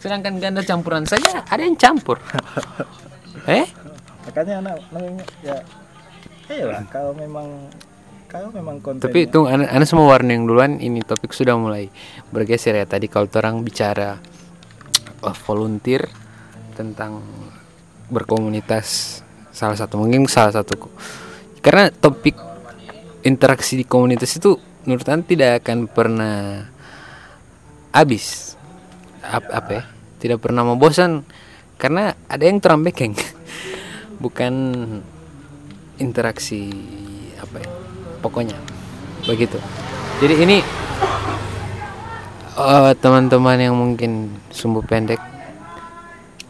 sedangkan 0.05 0.37
ganda 0.37 0.61
campuran 0.61 1.09
saja 1.09 1.43
ada 1.49 1.63
yang 1.65 1.77
campur. 1.81 2.21
Eh? 3.45 3.69
Makanya 4.25 4.65
anak 4.65 4.77
namanya 4.89 5.25
ya 5.45 5.57
iya 6.49 6.65
lah 6.65 6.81
kalau 6.89 7.13
memang 7.13 7.69
kalau 8.25 8.49
memang 8.51 8.81
konten 8.81 9.05
Tapi 9.05 9.29
itu 9.29 9.45
anda, 9.45 9.69
anda 9.69 9.85
semua 9.85 10.17
warning 10.17 10.49
duluan 10.49 10.81
ini 10.81 11.05
topik 11.05 11.37
sudah 11.37 11.55
mulai 11.61 11.93
bergeser 12.33 12.73
ya. 12.73 12.89
Tadi 12.89 13.05
kalau 13.13 13.29
orang 13.37 13.61
bicara 13.61 14.17
uh, 15.21 15.37
volunteer 15.45 16.09
tentang 16.73 17.21
berkomunitas 18.09 19.21
salah 19.55 19.79
satu 19.79 20.03
mungkin 20.03 20.27
salah 20.27 20.51
satu 20.51 20.91
karena 21.65 21.89
topik 21.89 22.37
interaksi 23.25 23.81
di 23.81 23.89
komunitas 23.89 24.37
itu 24.37 24.61
menurut 24.85 25.09
anda 25.09 25.25
tidak 25.25 25.51
akan 25.65 25.89
pernah 25.89 26.69
habis. 27.89 28.53
Ap- 29.25 29.49
apa 29.49 29.71
ya? 29.73 29.83
Tidak 30.21 30.37
pernah 30.37 30.61
membosan 30.61 31.25
karena 31.81 32.13
ada 32.29 32.45
yang 32.45 32.61
terambekeng 32.61 33.17
bukan 34.23 34.53
interaksi 35.97 36.69
apa 37.41 37.65
ya 37.65 37.71
pokoknya. 38.21 38.61
Begitu. 39.25 39.57
Jadi 40.21 40.35
ini 40.45 40.61
eh, 42.61 42.93
teman-teman 43.01 43.57
yang 43.57 43.73
mungkin 43.73 44.37
sumbu 44.53 44.85
pendek 44.85 45.19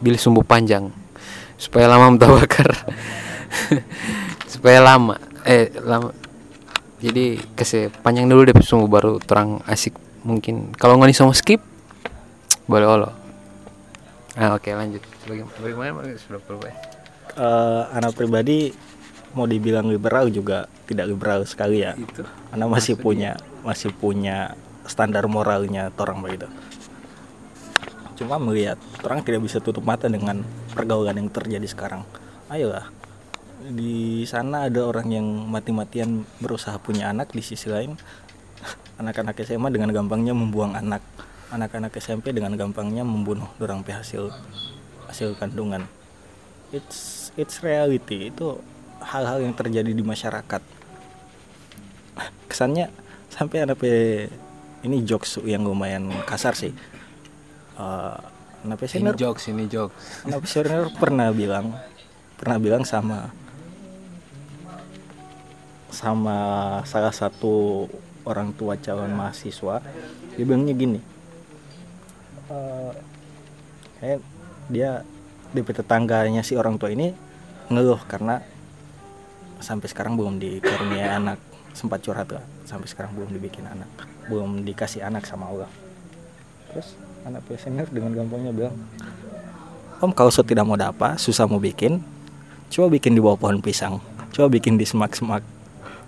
pilih 0.03 0.19
sumbu 0.19 0.43
panjang. 0.43 0.91
Supaya 1.55 1.87
lama 1.87 2.19
bakar 2.19 2.67
supaya 4.65 4.81
lama. 4.81 5.21
Eh 5.45 5.69
lama. 5.77 6.09
Jadi 6.97 7.37
kasih 7.53 7.93
panjang 8.01 8.25
dulu 8.25 8.49
deh 8.49 8.57
sumbu 8.65 8.89
baru 8.89 9.21
terang 9.21 9.61
asik 9.69 9.93
mungkin. 10.25 10.73
Kalau 10.73 10.97
nggak 10.97 11.13
mau 11.21 11.37
skip 11.37 11.61
boleh 12.65 12.89
olo. 12.89 13.13
Ah 14.33 14.57
oke 14.57 14.65
lanjut. 14.73 15.05
Bagaimana? 15.61 16.09
Sudah 16.17 16.41
uh, 17.37 17.93
anak 17.93 18.17
pribadi 18.17 18.73
mau 19.37 19.45
dibilang 19.45 19.85
liberal 19.85 20.33
juga 20.33 20.65
tidak 20.89 21.13
liberal 21.13 21.45
sekali 21.45 21.85
ya. 21.85 21.93
Itu. 21.93 22.25
Karena 22.25 22.65
masih 22.65 22.97
punya 22.97 23.37
masih 23.61 23.93
punya 23.93 24.57
standar 24.89 25.29
moralnya 25.29 25.93
orang 25.93 26.25
begitu. 26.25 26.49
Cuma 28.17 28.41
melihat 28.41 28.81
orang 29.05 29.21
tidak 29.21 29.45
bisa 29.45 29.61
tutup 29.61 29.85
mata 29.85 30.09
dengan 30.09 30.41
pergaulan 30.73 31.21
yang 31.21 31.29
terjadi 31.29 31.69
sekarang. 31.69 32.01
Ayolah 32.49 33.04
di 33.73 34.21
sana 34.29 34.69
ada 34.69 34.85
orang 34.85 35.09
yang 35.09 35.27
mati-matian 35.49 36.21
berusaha 36.37 36.77
punya 36.77 37.09
anak 37.09 37.33
di 37.33 37.41
sisi 37.41 37.65
lain 37.73 37.97
anak-anak 39.01 39.41
SMA 39.41 39.69
dengan 39.73 39.89
gampangnya 39.89 40.33
membuang 40.37 40.77
anak. 40.77 41.01
Anak-anak 41.53 41.93
SMP 42.01 42.33
dengan 42.33 42.57
gampangnya 42.57 43.05
membunuh 43.05 43.47
orang 43.61 43.85
hasil 43.85 44.33
hasil 45.07 45.37
kandungan. 45.37 45.85
It's 46.73 47.29
it's 47.37 47.61
reality. 47.61 48.33
Itu 48.33 48.59
hal-hal 48.99 49.45
yang 49.45 49.53
terjadi 49.53 49.93
di 49.93 50.03
masyarakat. 50.03 50.61
Kesannya 52.49 52.89
sampai 53.29 53.57
anak 53.63 53.79
ini 54.83 55.05
jokes 55.05 55.37
yang 55.45 55.63
lumayan 55.63 56.09
kasar 56.25 56.57
sih. 56.57 56.73
Uh, 57.77 58.17
anak 58.65 58.81
ini 58.89 59.13
jokes 59.13 59.45
ini 59.47 59.69
jokes. 59.69 60.25
anak 60.25 60.49
senior 60.49 60.89
pernah 60.97 61.29
bilang 61.29 61.77
pernah 62.35 62.57
bilang 62.57 62.83
sama 62.83 63.31
sama 65.95 66.37
salah 66.83 67.15
satu 67.15 67.87
orang 68.27 68.51
tua 68.51 68.75
calon 68.75 69.15
mahasiswa 69.15 69.79
dia 70.35 70.43
bilangnya 70.43 70.75
gini 70.75 70.99
uh, 72.51 72.91
kayak 74.03 74.19
dia 74.67 75.07
di 75.55 75.61
tetangganya 75.63 76.43
si 76.43 76.59
orang 76.59 76.75
tua 76.75 76.91
ini 76.91 77.15
ngeluh 77.71 78.03
karena 78.11 78.43
sampai 79.63 79.87
sekarang 79.87 80.19
belum 80.19 80.35
dikaruniai 80.37 81.15
anak 81.23 81.39
sempat 81.71 82.03
curhat 82.03 82.27
lah 82.27 82.43
sampai 82.67 82.91
sekarang 82.91 83.15
belum 83.15 83.31
dibikin 83.31 83.63
anak 83.63 83.87
belum 84.25 84.65
dikasih 84.65 85.05
anak 85.05 85.29
sama 85.29 85.53
Allah. 85.53 85.69
Terus 86.73 86.97
anak 87.25 87.41
senior 87.57 87.89
dengan 87.89 88.13
gampangnya 88.13 88.53
bilang 88.53 88.75
Om 89.97 90.13
kalau 90.13 90.29
so 90.29 90.45
tidak 90.45 90.67
mau 90.67 90.77
dapat 90.77 91.17
susah 91.17 91.49
mau 91.49 91.57
bikin 91.57 91.97
coba 92.69 92.87
bikin 92.93 93.17
di 93.17 93.21
bawah 93.23 93.39
pohon 93.39 93.63
pisang 93.63 93.97
coba 94.29 94.47
bikin 94.51 94.77
di 94.77 94.85
semak-semak 94.85 95.41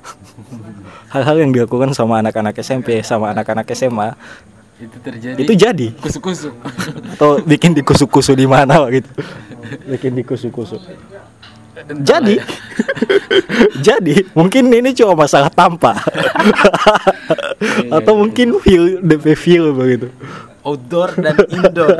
hal-hal 1.14 1.36
yang 1.42 1.52
dilakukan 1.54 1.92
sama 1.96 2.20
anak-anak 2.22 2.56
SMP 2.60 3.02
sama 3.02 3.32
anak-anak 3.32 3.68
SMA 3.74 4.14
itu 4.78 4.98
terjadi. 5.02 5.42
Itu 5.42 5.54
jadi. 5.58 5.88
Kusuk-kusuk. 5.98 6.54
Atau 7.18 7.42
bikin 7.42 7.74
di 7.74 7.82
kusuk-kusuk 7.82 8.38
di 8.38 8.46
mana 8.46 8.86
gitu. 8.94 9.10
Bikin 9.90 10.14
di 10.14 10.22
kusuk-kusuk 10.22 10.82
jadi. 12.02 12.42
Jadi 13.88 14.26
mungkin 14.34 14.70
ini 14.74 14.92
cuma 14.98 15.14
masalah 15.14 15.48
tampak. 15.54 15.96
Atau 17.94 18.18
mungkin 18.18 18.58
feel 18.62 19.00
DP 19.00 19.26
feel 19.38 19.66
begitu 19.72 20.10
outdoor 20.68 21.16
dan 21.16 21.38
indoor. 21.48 21.96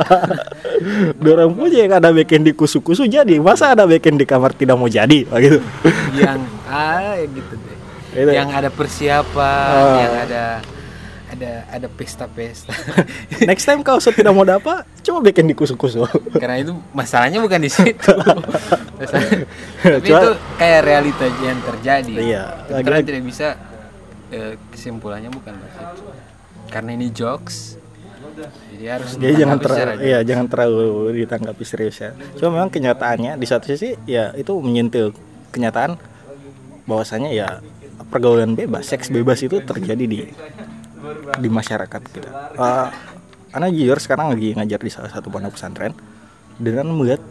Dorang 1.24 1.56
punya 1.56 1.88
yang 1.88 1.96
ada 1.96 2.12
bikin 2.12 2.44
di 2.44 2.52
kusuk-kusuk 2.52 3.08
jadi. 3.08 3.40
Masa 3.40 3.72
ada 3.72 3.88
bikin 3.88 4.20
di 4.20 4.28
kamar 4.28 4.52
tidak 4.52 4.76
mau 4.76 4.92
jadi 4.92 5.24
begitu 5.24 5.64
yang 6.20 6.36
ah 6.68 7.16
gitu 7.24 7.54
deh 7.56 7.77
itu. 8.14 8.30
yang 8.32 8.48
ada 8.52 8.68
persiapan 8.72 9.68
uh. 9.72 9.96
yang 10.00 10.14
ada 10.28 10.44
ada 11.28 11.52
ada 11.68 11.88
pesta-pesta. 11.92 12.72
Next 13.48 13.68
time 13.68 13.84
kalau 13.84 14.00
saya 14.00 14.16
tidak 14.16 14.32
mau 14.32 14.48
dapat, 14.48 14.88
coba 15.04 15.18
bikin 15.28 15.44
di 15.44 15.54
kusuk-kusuk. 15.54 16.08
Karena 16.40 16.56
itu 16.56 16.72
masalahnya 16.96 17.38
bukan 17.44 17.60
di 17.60 17.70
situ. 17.70 18.12
Tapi 19.84 20.08
Cuma, 20.08 20.18
itu 20.24 20.30
kayak 20.56 20.80
realita 20.88 21.24
yang 21.44 21.60
terjadi. 21.60 22.12
Iya. 22.16 22.44
Lagi 22.72 23.04
tidak 23.04 23.24
bisa 23.28 23.48
eh, 24.32 24.56
kesimpulannya 24.72 25.28
bukan 25.28 25.52
itu. 25.52 25.84
Karena 26.72 26.90
ini 26.96 27.12
jokes. 27.12 27.76
Jadi 28.70 28.84
harus 28.86 29.10
Jadi 29.18 29.34
jangan 29.34 29.58
terlalu 29.58 29.98
iya, 30.06 30.18
jangan 30.22 30.46
terlalu 30.46 31.10
ditanggapi 31.26 31.64
serius 31.66 31.98
ya. 31.98 32.14
Cuma 32.38 32.54
memang 32.54 32.70
kenyataannya 32.70 33.34
di 33.34 33.46
satu 33.50 33.66
sisi 33.66 33.98
ya 34.06 34.30
itu 34.38 34.54
menyentuh 34.62 35.10
kenyataan 35.50 35.98
bahwasanya 36.86 37.34
ya 37.34 37.58
pergaulan 38.08 38.56
bebas, 38.56 38.88
seks 38.88 39.12
bebas 39.12 39.40
itu 39.44 39.60
terjadi 39.62 40.04
di 40.04 40.20
di 41.38 41.48
masyarakat 41.48 42.02
kita. 42.10 42.30
Uh, 42.58 42.88
Ana 43.48 43.72
jujur 43.72 43.96
sekarang 43.96 44.36
lagi 44.36 44.52
ngajar 44.52 44.76
di 44.76 44.92
salah 44.92 45.08
satu 45.08 45.32
pondok 45.32 45.56
pesantren 45.56 45.96
dengan 46.60 46.92
melihat 46.92 47.24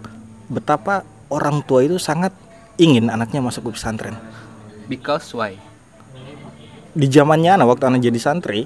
betapa 0.50 1.06
orang 1.30 1.62
tua 1.62 1.86
itu 1.86 2.02
sangat 2.02 2.34
ingin 2.82 3.14
anaknya 3.14 3.38
masuk 3.38 3.70
ke 3.70 3.78
pesantren. 3.78 4.18
Because 4.90 5.30
why? 5.38 5.62
Di 6.98 7.06
zamannya 7.06 7.62
anak 7.62 7.78
waktu 7.78 7.86
anak 7.86 8.02
jadi 8.02 8.18
santri, 8.18 8.66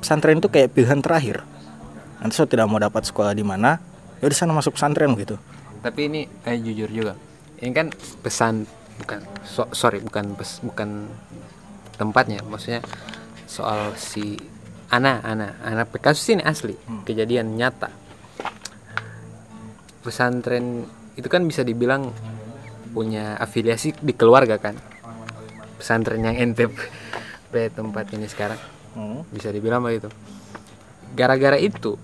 pesantren 0.00 0.40
itu 0.40 0.48
kayak 0.48 0.72
pilihan 0.72 1.04
terakhir. 1.04 1.44
Nanti 2.24 2.40
saya 2.40 2.48
tidak 2.48 2.72
mau 2.72 2.80
dapat 2.80 3.04
sekolah 3.04 3.36
di 3.36 3.44
mana, 3.44 3.76
ya 4.24 4.26
di 4.28 4.36
sana 4.36 4.56
masuk 4.56 4.80
pesantren 4.80 5.12
gitu. 5.20 5.36
Tapi 5.84 6.00
ini 6.08 6.20
eh, 6.48 6.56
jujur 6.56 6.88
juga, 6.88 7.20
ini 7.60 7.72
kan 7.76 7.92
pesan 8.24 8.64
bukan 9.00 9.20
so, 9.42 9.64
sorry 9.72 9.98
bukan 10.04 10.36
pes, 10.36 10.60
bukan 10.60 11.08
tempatnya, 11.96 12.44
maksudnya 12.44 12.84
soal 13.48 13.96
si 13.96 14.36
Ana 14.90 15.22
Ana 15.22 15.58
anak 15.62 15.96
kasus 16.02 16.34
ini 16.34 16.42
asli 16.44 16.74
hmm. 16.74 17.06
kejadian 17.08 17.56
nyata. 17.56 17.88
Pesantren 20.00 20.88
itu 21.14 21.28
kan 21.28 21.44
bisa 21.44 21.60
dibilang 21.60 22.10
punya 22.90 23.36
afiliasi 23.38 23.94
di 24.00 24.12
keluarga 24.16 24.56
kan. 24.56 24.74
Pesantren 25.78 26.24
yang 26.24 26.36
ente 26.36 26.66
tempat 27.78 28.06
ini 28.14 28.26
sekarang. 28.28 28.60
Hmm. 28.90 29.22
bisa 29.30 29.54
dibilang 29.54 29.86
begitu. 29.86 30.10
Gara-gara 31.14 31.54
itu 31.54 31.94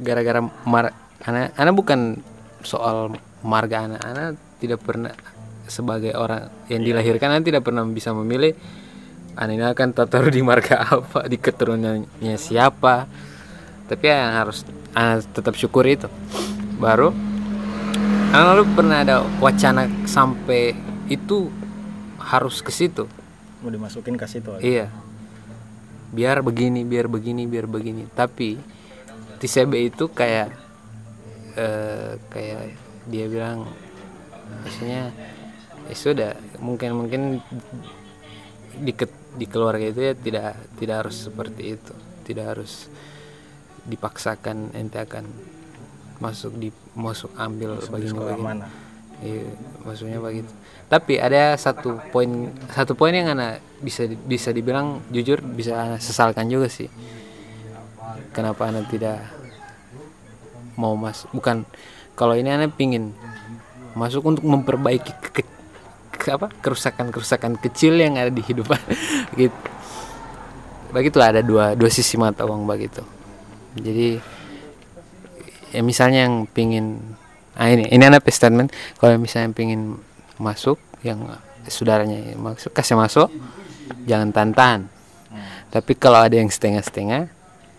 gara-gara 0.00 0.40
mar 0.64 0.88
anak 1.20 1.52
anak 1.60 1.74
bukan 1.76 2.00
soal 2.64 3.12
marga 3.44 3.84
anak 3.84 4.00
anak 4.00 4.28
tidak 4.60 4.80
pernah 4.80 5.12
sebagai 5.70 6.12
orang 6.18 6.50
yang 6.66 6.82
dilahirkan 6.82 7.30
anak 7.30 7.46
tidak 7.46 7.62
pernah 7.62 7.86
bisa 7.86 8.10
memilih 8.10 8.52
ini 9.38 9.64
akan 9.64 9.94
taruh 9.94 10.28
di 10.28 10.42
marga 10.44 10.84
apa 11.00 11.24
di 11.30 11.40
keturunannya 11.40 12.36
siapa. 12.36 13.06
Tapi 13.88 14.04
ya 14.06 14.16
yang 14.26 14.34
harus 14.44 14.66
uh, 14.94 15.18
tetap 15.22 15.56
syukur 15.56 15.86
itu. 15.88 16.10
Baru 16.76 17.14
anak 18.30 18.46
lalu 18.54 18.64
pernah 18.76 19.02
ada 19.02 19.16
wacana 19.42 19.90
sampai 20.06 20.76
itu 21.10 21.48
harus 22.20 22.60
ke 22.60 22.70
situ. 22.70 23.08
Mau 23.64 23.70
dimasukin 23.72 24.14
ke 24.14 24.26
situ 24.28 24.50
aja. 24.54 24.62
iya. 24.62 24.86
Biar 26.10 26.42
begini 26.42 26.84
biar 26.84 27.06
begini 27.08 27.46
biar 27.48 27.66
begini. 27.66 28.06
Tapi 28.12 28.58
TCB 29.40 29.72
itu 29.90 30.10
kayak 30.12 30.52
uh, 31.56 32.14
kayak 32.30 32.76
dia 33.10 33.26
bilang 33.26 33.66
maksudnya 34.62 35.10
ya 35.90 35.94
sudah 35.98 36.32
mungkin 36.62 36.90
mungkin 36.94 37.22
di 38.78 38.92
di 39.34 39.46
keluarga 39.50 39.90
itu 39.90 40.00
ya 40.00 40.14
tidak 40.14 40.54
tidak 40.78 40.96
harus 41.06 41.16
seperti 41.26 41.62
itu. 41.74 41.94
Tidak 42.22 42.46
harus 42.46 42.86
dipaksakan 43.82 44.70
ente 44.78 45.02
akan 45.02 45.26
masuk 46.22 46.54
di 46.54 46.70
masuk 46.94 47.34
ambil 47.34 47.80
bagi. 47.90 48.14
mana? 48.38 48.70
Iya 49.20 49.50
maksudnya 49.82 50.22
begitu. 50.22 50.52
Tapi 50.86 51.18
ada 51.18 51.58
satu 51.58 51.98
poin 52.14 52.54
satu 52.70 52.94
poin 52.94 53.12
yang 53.12 53.34
anak 53.34 53.58
bisa 53.82 54.06
bisa 54.06 54.54
dibilang 54.54 55.02
jujur 55.10 55.42
bisa 55.42 55.98
sesalkan 55.98 56.46
juga 56.46 56.70
sih. 56.70 56.88
Kenapa 58.30 58.70
anak 58.70 58.86
tidak 58.94 59.26
mau 60.78 60.94
mas 60.94 61.26
bukan 61.34 61.66
kalau 62.14 62.32
ini 62.38 62.48
anak 62.48 62.78
pingin 62.78 63.12
masuk 63.92 64.22
untuk 64.22 64.46
memperbaiki 64.46 65.12
ke, 65.18 65.42
apa 66.28 66.52
kerusakan-kerusakan 66.60 67.56
kecil 67.62 67.96
yang 67.96 68.20
ada 68.20 68.28
di 68.28 68.44
hidup. 68.44 68.68
Gitu. 69.38 69.54
Begitulah 70.90 71.32
ada 71.32 71.40
dua 71.40 71.78
dua 71.78 71.88
sisi 71.88 72.18
mata 72.18 72.44
uang 72.44 72.66
begitu. 72.66 73.00
Jadi 73.78 74.18
ya 75.70 75.80
misalnya 75.86 76.26
yang 76.26 76.50
pingin 76.50 77.00
ah 77.54 77.70
ini 77.70 77.88
ini 77.88 78.02
anak 78.04 78.26
statement. 78.28 78.74
Kalau 78.98 79.16
misalnya 79.16 79.54
pengen 79.54 80.02
masuk 80.36 80.76
yang 81.06 81.24
saudaranya 81.70 82.34
masuk 82.36 82.74
kasih 82.74 82.98
masuk 82.98 83.28
jangan 84.08 84.32
tantan 84.34 84.90
tapi 85.70 85.94
kalau 85.94 86.18
ada 86.18 86.34
yang 86.34 86.50
setengah-setengah 86.50 87.30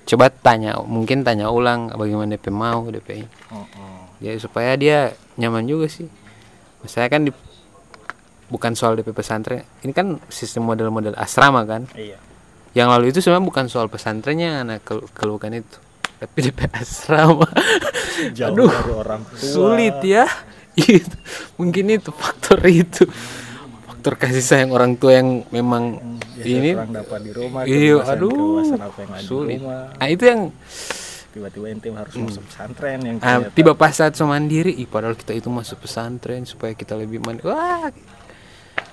coba 0.07 0.31
tanya 0.31 0.79
mungkin 0.79 1.27
tanya 1.27 1.51
ulang 1.51 1.91
bagaimana 1.91 2.39
DP 2.39 2.47
mau 2.47 2.87
DP 2.87 3.27
Oh, 3.51 3.67
oh. 3.67 4.07
ya 4.23 4.31
supaya 4.39 4.79
dia 4.79 5.11
nyaman 5.35 5.67
juga 5.67 5.91
sih. 5.91 6.07
Saya 6.87 7.11
kan 7.11 7.27
di 7.27 7.35
bukan 8.51 8.75
soal 8.75 8.93
DP 8.93 9.15
pesantren. 9.15 9.63
Ini 9.79 9.89
kan 9.89 10.19
sistem 10.27 10.67
model-model 10.67 11.15
asrama 11.15 11.63
kan? 11.63 11.87
Iya. 11.95 12.19
Yang 12.71 12.87
lalu 12.87 13.05
itu 13.09 13.19
sebenarnya 13.19 13.47
bukan 13.47 13.65
soal 13.65 13.87
pesantrennya 13.87 14.61
anak 14.61 14.83
kel- 14.83 15.07
keluhkan 15.11 15.55
itu. 15.55 15.79
Tapi 16.19 16.37
DP 16.45 16.59
asrama. 16.75 17.47
Jauh 18.35 18.51
Aduh, 18.53 18.69
dari 18.69 18.93
orang 18.93 19.21
tua. 19.25 19.39
sulit 19.39 19.97
ya. 20.03 20.27
Itu 20.71 21.15
mungkin 21.55 21.83
itu 21.89 22.11
faktor 22.11 22.59
itu. 22.63 23.03
Faktor 23.87 24.15
kasih 24.15 24.39
sayang 24.39 24.71
orang 24.71 24.95
tua 24.95 25.15
yang 25.15 25.43
memang 25.49 25.99
Ya, 26.41 26.57
ini. 26.57 26.71
kurang 26.73 26.89
dapat 26.95 27.19
di 27.21 27.31
rumah 27.37 27.61
iya 27.69 28.01
aduh 28.01 28.65
apa 28.73 28.97
yang 28.97 29.11
ada 29.13 29.21
di 29.21 29.27
sulit. 29.29 29.59
rumah. 29.61 29.93
Nah 29.93 30.07
itu 30.09 30.23
yang 30.25 30.41
tiba-tiba 31.31 31.65
ente 31.69 31.87
harus 31.93 32.15
masuk 32.17 32.43
pesantren 32.49 32.99
yang 33.05 33.15
ah, 33.21 33.45
tiba 33.47 33.71
pas 33.77 33.93
saat 33.93 34.15
mandiri. 34.17 34.73
Ih, 34.73 34.89
padahal 34.89 35.13
kita 35.13 35.31
itu 35.31 35.47
masuk 35.47 35.85
pesantren 35.85 36.43
supaya 36.43 36.73
kita 36.73 36.97
lebih 36.97 37.21
mandiri. 37.21 37.45
Wah 37.45 37.93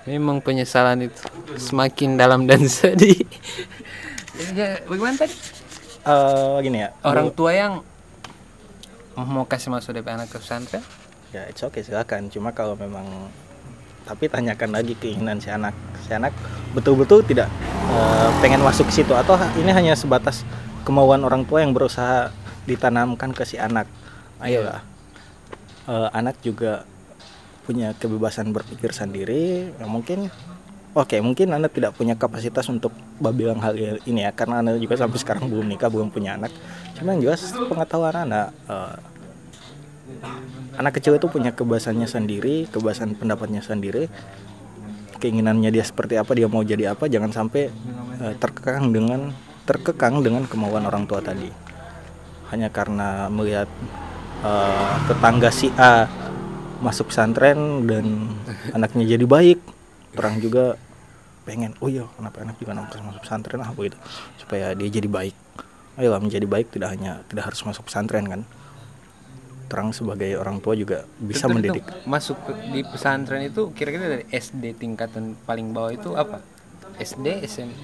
memang 0.09 0.41
penyesalan 0.41 1.13
itu. 1.13 1.21
Semakin 1.61 2.17
dalam 2.17 2.49
dan 2.49 2.65
sedih. 2.73 3.21
Ya, 4.57 4.81
bagaimana 4.89 5.21
tadi? 5.21 5.37
Eh, 6.09 6.57
gini 6.65 6.79
ya. 6.81 6.91
Orang 7.05 7.37
tua 7.37 7.53
yang 7.53 7.85
mau 9.19 9.45
kasih 9.45 9.69
masuk 9.69 9.99
DP 9.99 10.09
anak 10.09 10.33
ke 10.33 10.41
pesantren? 10.41 10.81
Ya 11.35 11.45
it's 11.51 11.61
okay 11.61 11.85
silakan. 11.85 12.33
Cuma 12.33 12.57
kalau 12.57 12.73
memang 12.79 13.05
tapi 14.09 14.25
tanyakan 14.33 14.73
lagi 14.73 14.97
keinginan 14.97 15.37
si 15.37 15.53
anak. 15.53 15.77
Si 16.01 16.15
anak 16.17 16.33
betul-betul 16.73 17.21
tidak 17.29 17.53
eh, 17.93 18.31
pengen 18.41 18.65
masuk 18.65 18.89
ke 18.89 19.03
situ 19.03 19.13
atau 19.13 19.37
ini 19.61 19.69
hanya 19.69 19.93
sebatas 19.93 20.49
kemauan 20.89 21.21
orang 21.27 21.45
tua 21.45 21.61
yang 21.61 21.77
berusaha 21.77 22.33
ditanamkan 22.65 23.37
ke 23.37 23.45
si 23.45 23.61
anak. 23.61 23.85
Ayolah. 24.41 24.81
Eh, 25.85 26.09
anak 26.17 26.41
juga 26.41 26.89
punya 27.69 27.93
kebebasan 27.93 28.49
berpikir 28.49 28.97
sendiri 28.97 29.69
ya 29.77 29.85
mungkin 29.85 30.33
oke 30.97 31.21
mungkin 31.21 31.53
anda 31.53 31.69
tidak 31.69 31.93
punya 31.93 32.17
kapasitas 32.17 32.65
untuk 32.73 32.97
bilang 33.37 33.61
hal 33.61 33.77
ini 34.09 34.25
ya 34.25 34.33
karena 34.33 34.65
anda 34.65 34.81
juga 34.81 34.97
sampai 34.97 35.21
sekarang 35.21 35.53
belum 35.53 35.69
nikah 35.69 35.93
belum 35.93 36.09
punya 36.09 36.41
anak 36.41 36.49
cuman 36.97 37.21
jelas 37.21 37.53
pengetahuan 37.69 38.25
anak 38.25 38.57
eh, 38.73 38.97
anak 40.79 41.03
kecil 41.03 41.19
itu 41.19 41.27
punya 41.27 41.51
kebebasannya 41.53 42.07
sendiri, 42.07 42.71
kebebasan 42.71 43.19
pendapatnya 43.19 43.61
sendiri, 43.61 44.07
keinginannya 45.19 45.75
dia 45.75 45.83
seperti 45.83 46.15
apa, 46.15 46.33
dia 46.39 46.47
mau 46.47 46.63
jadi 46.63 46.95
apa, 46.95 47.11
jangan 47.11 47.35
sampai 47.35 47.71
eh, 48.23 48.35
terkekang 48.39 48.95
dengan 48.95 49.35
terkekang 49.67 50.23
dengan 50.25 50.47
kemauan 50.49 50.87
orang 50.87 51.05
tua 51.05 51.21
tadi. 51.21 51.51
Hanya 52.55 52.71
karena 52.71 53.27
melihat 53.29 53.69
eh, 54.47 54.93
tetangga 55.11 55.51
si 55.51 55.69
A 55.77 56.07
masuk 56.79 57.11
pesantren 57.11 57.85
dan 57.87 58.35
anaknya 58.77 59.19
jadi 59.19 59.27
baik, 59.27 59.59
orang 60.19 60.39
juga 60.39 60.79
pengen, 61.49 61.73
oh 61.81 61.89
iya, 61.89 62.05
kenapa 62.17 62.45
anak 62.45 62.61
juga 62.61 62.77
masuk 62.77 63.01
masuk 63.09 63.23
pesantren 63.25 63.61
ah 63.65 63.73
begitu, 63.73 63.97
supaya 64.37 64.77
dia 64.77 64.89
jadi 64.89 65.09
baik. 65.09 65.37
Ayolah 65.99 66.23
menjadi 66.23 66.47
baik 66.47 66.71
tidak 66.71 66.95
hanya 66.95 67.27
tidak 67.27 67.51
harus 67.51 67.61
masuk 67.67 67.89
pesantren 67.89 68.25
kan. 68.29 68.43
Terang 69.69 69.93
sebagai 69.93 70.33
orang 70.41 70.65
tua 70.65 70.73
juga 70.79 71.05
bisa 71.21 71.45
Terus 71.45 71.55
mendidik. 71.59 71.85
masuk 72.09 72.39
di 72.73 72.81
pesantren 72.87 73.45
itu 73.45 73.69
kira-kira 73.77 74.09
dari 74.09 74.25
SD 74.33 74.79
tingkatan 74.81 75.37
paling 75.45 75.75
bawah 75.77 75.93
itu 75.93 76.11
apa? 76.17 76.41
SD 76.97 77.45
SMP 77.45 77.77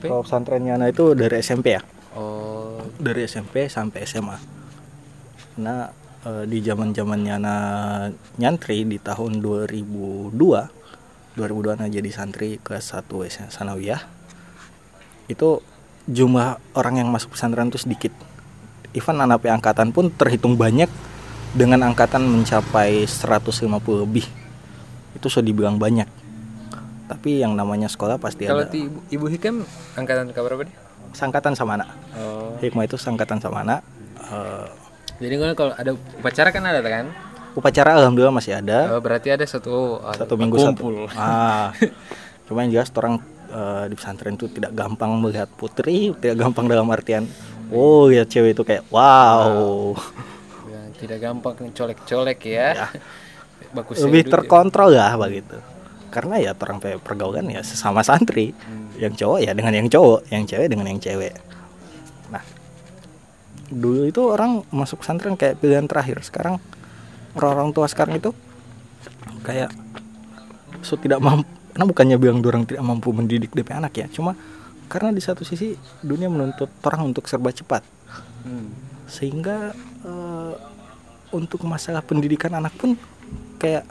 kalau 0.00 0.22
pesantrennya 0.22 0.78
anak 0.78 0.94
itu 0.94 1.12
dari 1.12 1.42
SMP 1.42 1.76
ya. 1.76 1.82
Oh. 2.16 2.80
Dari 2.96 3.28
SMP 3.28 3.68
sampai 3.68 4.06
SMA 4.08 4.56
nah 5.56 5.88
eh, 6.26 6.44
di 6.50 6.58
zaman 6.66 6.90
zamannya 6.90 7.32
anak 7.38 8.18
nyantri 8.42 8.82
di 8.82 8.98
tahun 8.98 9.38
2002 9.38 10.34
2002 11.38 11.76
anak 11.78 11.88
jadi 11.94 12.10
santri 12.10 12.58
1 12.58 12.82
SMA 13.30 13.54
sanawiyah 13.54 14.02
itu 15.30 15.62
jumlah 16.06 16.62
orang 16.78 17.02
yang 17.02 17.08
masuk 17.10 17.34
pesantren 17.34 17.68
itu 17.68 17.82
sedikit. 17.82 18.14
Even 18.94 19.20
anak 19.20 19.44
angkatan 19.44 19.92
pun 19.92 20.08
terhitung 20.08 20.56
banyak 20.56 20.88
dengan 21.52 21.84
angkatan 21.84 22.24
mencapai 22.24 23.04
150 23.04 23.68
lebih. 24.06 24.24
Itu 25.18 25.28
sudah 25.28 25.44
dibilang 25.44 25.76
banyak. 25.76 26.08
Tapi 27.06 27.42
yang 27.42 27.54
namanya 27.54 27.86
sekolah 27.86 28.18
pasti 28.18 28.50
kalau 28.50 28.66
ada. 28.66 28.74
ibu, 28.74 28.98
ibu 29.12 29.26
hikam 29.30 29.62
angkatan 29.94 30.32
ke 30.32 30.40
berapa 30.40 30.62
dia? 30.66 30.74
Sangkatan 31.14 31.54
sama 31.54 31.78
anak. 31.78 31.88
Oh. 32.18 32.56
Hikmah 32.58 32.88
itu 32.88 32.96
sangkatan 32.98 33.38
sama 33.38 33.62
anak. 33.62 33.80
Eh, 34.26 34.66
jadi 35.16 35.34
kalau 35.40 35.54
kalau 35.56 35.72
ada 35.76 35.90
upacara 35.94 36.48
kan 36.52 36.62
ada 36.64 36.80
kan? 36.84 37.06
Upacara 37.56 37.96
alhamdulillah 37.96 38.36
masih 38.36 38.60
ada. 38.60 38.92
Oh, 38.92 39.00
berarti 39.00 39.32
ada 39.32 39.44
satu 39.48 40.00
oh, 40.00 40.12
satu 40.12 40.36
minggu 40.36 40.60
kumpul. 40.60 41.08
Satu 41.08 41.16
ah. 41.20 41.72
Cuma 42.44 42.62
yang 42.62 42.78
jelas 42.78 42.92
orang 42.94 43.18
eh, 43.50 43.84
di 43.88 43.94
pesantren 43.96 44.36
itu 44.36 44.46
tidak 44.52 44.76
gampang 44.76 45.18
melihat 45.18 45.48
putri 45.48 46.12
tidak 46.18 46.46
gampang 46.46 46.66
dalam 46.68 46.86
artian 46.92 47.24
oh 47.70 48.12
ya 48.12 48.26
cewek 48.26 48.54
itu 48.54 48.62
kayak 48.62 48.84
wow. 48.90 49.94
Ya, 50.66 50.82
tidak 50.98 51.18
gampang 51.22 51.54
colek-colek 51.70 52.42
ya, 52.42 52.90
bagus 53.76 54.02
lebih 54.02 54.26
terkontrol 54.26 54.98
lah 54.98 55.14
begitu. 55.14 55.54
Karena 56.10 56.42
ya 56.42 56.58
orang 56.58 56.82
pe- 56.82 56.98
pergaulan 56.98 57.46
ya 57.46 57.62
sesama 57.62 58.02
santri. 58.02 58.50
Yang 58.98 59.22
cowok 59.22 59.38
ya 59.46 59.52
dengan 59.54 59.78
yang 59.78 59.86
cowok 59.86 60.26
yang 60.26 60.42
cewek 60.42 60.66
dengan 60.66 60.90
yang 60.90 60.98
cewek 60.98 61.38
dulu 63.72 64.06
itu 64.06 64.22
orang 64.22 64.62
masuk 64.70 65.02
pesantren 65.02 65.34
kayak 65.34 65.58
pilihan 65.58 65.86
terakhir. 65.86 66.22
Sekarang 66.22 66.62
orang-orang 67.36 67.70
tua 67.76 67.86
sekarang 67.86 68.16
itu 68.18 68.30
kayak 69.44 69.70
so 70.82 70.98
tidak 70.98 71.18
mampu 71.22 71.46
karena 71.76 71.92
bukannya 71.92 72.16
bilang 72.16 72.40
orang 72.40 72.64
tidak 72.64 72.82
mampu 72.88 73.12
mendidik 73.12 73.52
DP 73.52 73.76
anak 73.76 73.92
ya 74.00 74.06
cuma 74.08 74.32
karena 74.88 75.12
di 75.12 75.20
satu 75.20 75.44
sisi 75.44 75.76
dunia 76.00 76.32
menuntut 76.32 76.72
orang 76.80 77.12
untuk 77.12 77.28
serba 77.28 77.52
cepat. 77.52 77.84
Hmm. 78.46 78.70
sehingga 79.10 79.74
eh, 80.06 80.54
untuk 81.34 81.66
masalah 81.66 81.98
pendidikan 81.98 82.54
anak 82.54 82.72
pun 82.78 82.94
kayak 83.58 83.82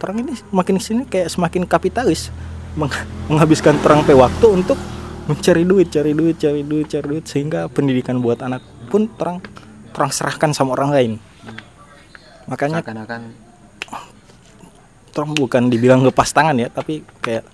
orang 0.00 0.24
ini 0.24 0.32
makin 0.52 0.76
sini 0.80 1.04
kayak 1.04 1.28
semakin 1.28 1.68
kapitalis 1.68 2.32
meng- 2.76 3.06
menghabiskan 3.28 3.76
terang 3.80 4.04
pe 4.04 4.16
waktu 4.16 4.46
untuk 4.52 4.76
mencari 5.24 5.64
duit 5.64 5.88
cari 5.88 6.12
duit 6.12 6.36
cari 6.36 6.60
duit 6.60 6.86
cari 6.88 7.06
duit 7.06 7.24
sehingga 7.24 7.68
pendidikan 7.72 8.20
buat 8.20 8.44
anak 8.44 8.60
pun 8.92 9.08
terang 9.16 9.40
terang 9.96 10.12
serahkan 10.12 10.50
sama 10.52 10.76
orang 10.76 10.90
lain. 10.92 11.12
Makanya 12.50 12.84
seakan-akan 12.84 13.22
terang 15.14 15.32
bukan 15.38 15.70
dibilang 15.70 16.02
lepas 16.02 16.34
tangan 16.34 16.58
ya 16.58 16.68
tapi 16.68 17.06
kayak 17.22 17.46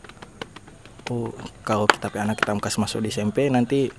oh 1.12 1.28
kalau 1.60 1.84
kita 1.84 2.08
anak 2.16 2.40
kita 2.40 2.56
kasih 2.56 2.80
masuk 2.80 2.98
di 3.04 3.12
SMP 3.12 3.52
nanti 3.52 3.92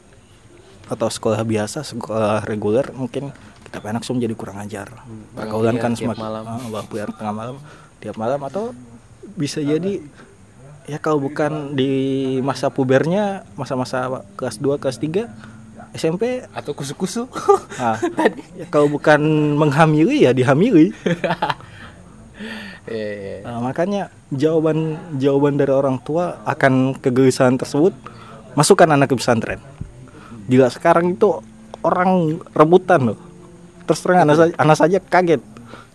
atau 0.89 1.07
sekolah 1.07 1.45
biasa 1.45 1.85
sekolah 1.85 2.43
reguler 2.49 2.89
mungkin 2.91 3.29
kita 3.71 3.79
anak 3.87 4.03
semua 4.03 4.27
jadi 4.27 4.35
kurang 4.35 4.59
ajar. 4.59 4.91
Pergaulan 5.31 5.79
Bang 5.79 5.83
kan 5.83 5.91
semakin 5.95 6.19
malam. 6.19 6.43
Biar 6.91 7.07
tengah 7.15 7.31
malam 7.31 7.55
tiap 8.03 8.19
malam 8.19 8.41
atau 8.43 8.75
bisa 9.37 9.63
jadi 9.63 10.03
ya 10.89 10.97
kalau 10.97 11.21
bukan 11.21 11.77
di 11.77 11.91
masa 12.41 12.73
pubernya 12.73 13.45
masa-masa 13.53 14.25
kelas 14.37 14.57
2 14.57 14.81
kelas 14.81 14.97
3 14.97 15.29
SMP 15.91 16.41
atau 16.55 16.71
kusu-kusu 16.71 17.27
ah, 17.83 17.99
ya 18.59 18.65
kalau 18.71 18.87
bukan 18.87 19.21
menghamili 19.57 20.25
ya 20.25 20.31
dihamili 20.31 20.91
Iya, 22.89 23.09
iya. 23.13 23.35
Nah, 23.45 23.61
makanya 23.61 24.09
jawaban 24.33 24.97
jawaban 25.21 25.53
dari 25.53 25.69
orang 25.69 26.01
tua 26.01 26.41
akan 26.49 26.97
kegelisahan 26.97 27.53
tersebut 27.53 27.93
masukkan 28.57 28.89
anak 28.89 29.13
ke 29.13 29.15
pesantren. 29.21 29.61
Jika 30.49 30.73
sekarang 30.73 31.13
itu 31.13 31.45
orang 31.85 32.41
rebutan 32.57 33.13
loh. 33.13 33.19
Terus 33.85 34.01
terang 34.01 34.25
anak 34.25 34.57
anak 34.57 34.77
saja 34.77 34.97
kaget. 34.97 35.45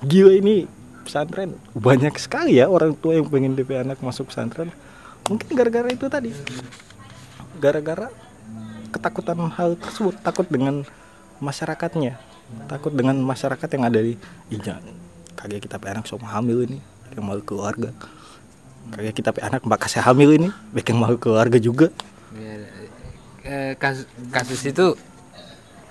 Gila 0.07 0.39
ini 0.39 0.71
pesantren. 1.07 1.55
Banyak 1.73 2.19
sekali 2.19 2.59
ya 2.59 2.67
orang 2.67 2.99
tua 2.99 3.15
yang 3.15 3.31
pengen 3.31 3.55
DP 3.55 3.79
anak 3.79 4.03
masuk 4.03 4.35
pesantren. 4.35 4.75
Mungkin 5.31 5.49
gara-gara 5.55 5.89
itu 5.91 6.07
tadi. 6.07 6.31
Gara-gara 7.63 8.11
ketakutan 8.91 9.39
hal 9.51 9.75
tersebut, 9.79 10.15
takut 10.23 10.47
dengan 10.47 10.87
masyarakatnya, 11.43 12.17
takut 12.71 12.95
dengan 12.95 13.19
masyarakat 13.23 13.69
yang 13.75 13.85
ada 13.87 13.99
di 13.99 14.15
"Ih, 14.51 14.61
jangan. 14.63 14.95
Kaget 15.37 15.61
kita 15.67 15.77
pe 15.77 15.87
anak 15.93 16.07
sama 16.09 16.31
hamil 16.31 16.65
ini. 16.67 16.79
Yang 17.15 17.25
mau 17.27 17.39
keluarga. 17.43 17.91
Kaget 18.95 19.15
kita 19.15 19.31
pe 19.35 19.41
anak 19.43 19.63
mbak 19.63 19.79
kasih 19.87 20.03
hamil 20.03 20.31
ini. 20.35 20.49
Bikin 20.73 20.97
mau 20.97 21.13
keluarga 21.19 21.59
juga. 21.61 21.93
Ya, 22.35 22.55
eh, 23.45 23.73
kasus, 23.77 24.07
kasus 24.33 24.61
itu 24.65 24.97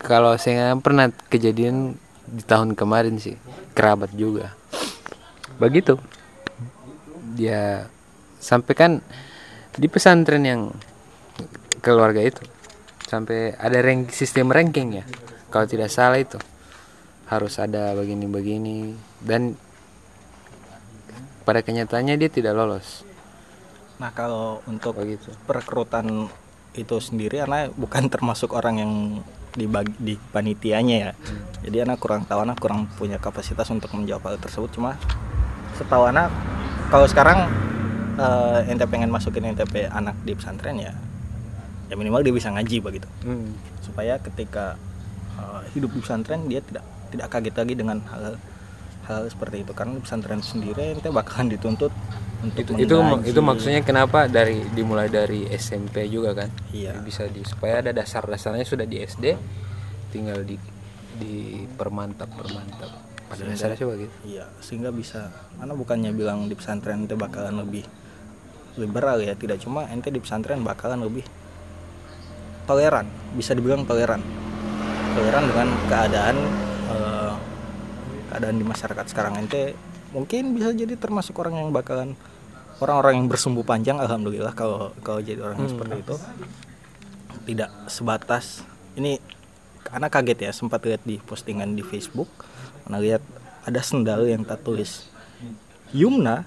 kalau 0.01 0.33
saya 0.39 0.73
pernah 0.81 1.11
kejadian 1.29 1.99
di 2.25 2.41
tahun 2.41 2.73
kemarin 2.73 3.21
sih. 3.21 3.37
Kerabat 3.75 4.15
juga 4.15 4.55
begitu. 5.57 5.99
Dia 7.35 7.87
sampaikan 8.39 9.03
di 9.75 9.87
pesantren 9.91 10.43
yang 10.45 10.61
keluarga 11.83 12.23
itu. 12.23 12.43
Sampai 13.05 13.53
ada 13.55 13.77
rank 13.85 14.09
sistem 14.09 14.49
ranking 14.49 15.01
ya 15.01 15.05
kalau 15.53 15.65
tidak 15.69 15.91
salah 15.93 16.19
itu. 16.19 16.39
Harus 17.29 17.57
ada 17.57 17.93
begini-begini. 17.97 18.93
Dan 19.21 19.57
pada 21.45 21.61
kenyataannya 21.61 22.17
dia 22.17 22.29
tidak 22.29 22.57
lolos. 22.57 23.05
Nah 24.01 24.11
kalau 24.11 24.59
untuk 24.67 24.97
begitu. 24.97 25.31
perekrutan 25.47 26.27
itu 26.75 26.99
sendiri 26.99 27.39
anak 27.39 27.71
bukan 27.79 28.11
termasuk 28.11 28.51
orang 28.51 28.75
yang 28.83 28.91
dibagi 29.55 29.95
di 29.95 30.13
panitianya 30.19 30.95
ya. 30.99 31.11
Jadi 31.63 31.87
anak 31.87 32.03
kurang 32.03 32.27
tahu 32.27 32.43
anak 32.43 32.59
kurang 32.59 32.91
punya 32.99 33.15
kapasitas 33.15 33.71
untuk 33.71 33.95
menjawab 33.95 34.35
hal 34.35 34.37
tersebut. 34.43 34.75
Cuma 34.75 34.99
setahu 35.75 36.07
anak 36.07 36.31
kalau 36.89 37.05
sekarang 37.05 37.51
eh, 38.15 38.71
ente 38.71 38.85
pengen 38.87 39.11
masukin 39.11 39.51
NTP 39.51 39.91
anak 39.91 40.15
di 40.23 40.33
pesantren 40.35 40.79
ya 40.79 40.93
ya 41.85 41.93
minimal 41.93 42.25
dia 42.25 42.33
bisa 42.33 42.49
ngaji 42.49 42.81
begitu. 42.81 43.07
Hmm. 43.21 43.53
supaya 43.85 44.17
ketika 44.17 44.79
eh, 45.37 45.61
hidup 45.77 45.93
di 45.93 45.99
pesantren 46.01 46.49
dia 46.49 46.61
tidak 46.63 46.83
tidak 47.13 47.27
kaget 47.29 47.55
lagi 47.55 47.73
dengan 47.77 47.97
hal 48.09 48.35
hal 49.05 49.21
seperti 49.29 49.61
itu. 49.61 49.71
Karena 49.77 49.99
di 49.99 50.01
pesantren 50.01 50.41
sendiri 50.41 50.97
ente 50.97 51.13
bakalan 51.13 51.53
dituntut 51.53 51.93
untuk 52.41 52.61
itu 52.61 52.71
itu 52.77 52.95
itu 53.25 53.39
maksudnya 53.41 53.81
kenapa? 53.85 54.25
Dari 54.25 54.65
dimulai 54.73 55.09
dari 55.09 55.45
SMP 55.53 56.09
juga 56.09 56.33
kan? 56.33 56.49
Iya. 56.73 56.97
bisa 57.01 57.29
di 57.29 57.45
supaya 57.45 57.81
ada 57.85 57.91
dasar-dasarnya 57.93 58.65
sudah 58.65 58.85
di 58.85 59.01
SD 59.01 59.25
tinggal 60.09 60.41
di 60.41 60.57
di 61.15 61.63
permantap 61.79 62.27
permantap 62.27 63.04
pada 63.25 63.39
Sehingga- 63.39 63.53
dasarnya. 63.55 63.75
sih 63.75 63.87
begitu 63.87 64.13
Iya, 64.23 64.45
sehingga 64.59 64.89
bisa. 64.89 65.29
Mana 65.55 65.73
bukannya 65.73 66.11
bilang 66.11 66.45
di 66.45 66.53
pesantren 66.53 67.03
ente 67.03 67.13
bakalan 67.13 67.57
lebih 67.57 67.83
liberal 68.75 69.17
ya, 69.19 69.33
tidak. 69.33 69.57
Cuma 69.57 69.87
ente 69.87 70.07
di 70.07 70.19
pesantren 70.19 70.61
bakalan 70.61 70.99
lebih 70.99 71.25
toleran, 72.65 73.05
bisa 73.33 73.53
dibilang 73.53 73.83
toleran. 73.83 74.21
Toleran 75.13 75.43
dengan 75.45 75.67
keadaan 75.87 76.35
eh, 76.87 77.33
keadaan 78.27 78.55
di 78.55 78.65
masyarakat 78.65 79.05
sekarang. 79.07 79.33
Ente 79.37 79.73
mungkin 80.11 80.53
bisa 80.53 80.71
jadi 80.71 80.93
termasuk 80.93 81.35
orang 81.37 81.57
yang 81.57 81.69
bakalan 81.69 82.13
orang-orang 82.77 83.17
yang 83.17 83.27
bersumbu 83.27 83.63
panjang 83.63 83.95
alhamdulillah 83.97 84.51
kalau 84.51 84.91
kalau 84.99 85.19
jadi 85.19 85.39
orang 85.41 85.57
yang 85.57 85.71
seperti 85.71 85.95
itu. 85.99 86.15
Tidak 87.45 87.69
sebatas 87.87 88.65
ini 88.95 89.21
karena 89.85 90.07
kaget 90.09 90.39
ya 90.49 90.51
sempat 90.51 90.81
lihat 90.83 91.05
di 91.05 91.21
postingan 91.21 91.77
di 91.77 91.85
Facebook 91.85 92.27
karena 92.85 92.97
lihat 92.97 93.23
ada 93.65 93.81
sendal 93.81 94.25
yang 94.25 94.41
tak 94.41 94.65
tulis 94.65 95.07
Yumna 95.93 96.43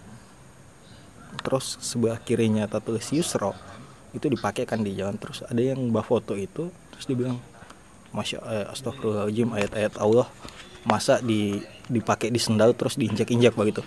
terus 1.40 1.78
sebelah 1.80 2.18
kirinya 2.20 2.66
tak 2.66 2.84
tulis 2.84 3.08
Yusro 3.14 3.54
itu 4.16 4.26
dipakai 4.28 4.64
kan 4.64 4.80
di 4.80 4.96
jalan. 4.96 5.20
Terus 5.20 5.44
ada 5.44 5.60
yang 5.60 5.78
mbak 5.92 6.04
foto 6.04 6.32
itu 6.34 6.72
terus 6.92 7.04
dibilang 7.06 7.38
masya 8.10 8.40
eh, 8.40 8.66
astagfirullahaladzim 8.72 9.52
ayat-ayat 9.52 9.94
Allah 10.00 10.26
masa 10.88 11.20
di 11.20 11.60
dipakai 11.92 12.32
di 12.32 12.40
sendal 12.40 12.72
terus 12.72 12.96
diinjak-injak 12.96 13.52
begitu 13.52 13.84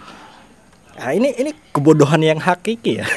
Nah, 0.92 1.12
ini 1.16 1.32
ini 1.40 1.52
kebodohan 1.72 2.20
yang 2.20 2.38
hakiki 2.38 3.00
ya. 3.00 3.08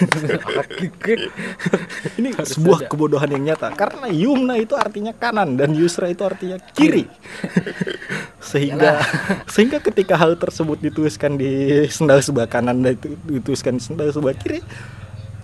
ini 2.18 2.30
sebuah 2.32 2.86
kebodohan 2.86 3.28
yang 3.34 3.52
nyata. 3.52 3.74
Karena 3.74 4.06
yumna 4.08 4.54
itu 4.56 4.78
artinya 4.78 5.10
kanan 5.10 5.58
dan 5.58 5.74
yusra 5.74 6.06
itu 6.06 6.22
artinya 6.22 6.56
kiri. 6.72 7.10
sehingga 8.54 9.02
sehingga 9.54 9.82
ketika 9.82 10.14
hal 10.14 10.38
tersebut 10.38 10.78
dituliskan 10.78 11.34
di 11.34 11.84
sendal 11.90 12.22
sebelah 12.22 12.46
kanan 12.46 12.84
dan 12.84 12.94
itu 12.94 13.18
dituliskan 13.26 13.76
di 13.76 13.82
sendal 13.82 14.14
sebelah 14.14 14.36
kiri 14.38 14.62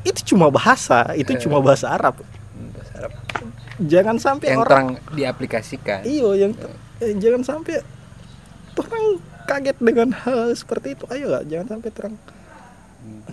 itu 0.01 0.33
cuma 0.33 0.49
bahasa, 0.49 1.13
itu 1.13 1.37
cuma 1.45 1.61
bahasa 1.61 1.93
Arab. 1.93 2.25
bahasa 2.73 2.93
Arab. 3.05 3.13
Jangan 3.81 4.17
sampai 4.17 4.47
yang 4.53 4.61
orang 4.65 4.97
terang 4.97 5.17
diaplikasikan. 5.17 6.01
Iyo 6.09 6.37
yang 6.37 6.53
eh, 7.05 7.13
jangan 7.21 7.43
sampai 7.45 7.85
orang 8.81 9.05
kaget 9.51 9.79
dengan 9.83 10.15
hal 10.15 10.55
seperti 10.55 10.95
itu. 10.95 11.05
Ayo 11.11 11.27
lah 11.27 11.43
jangan 11.43 11.79
sampai 11.79 11.91
terang. 11.91 12.15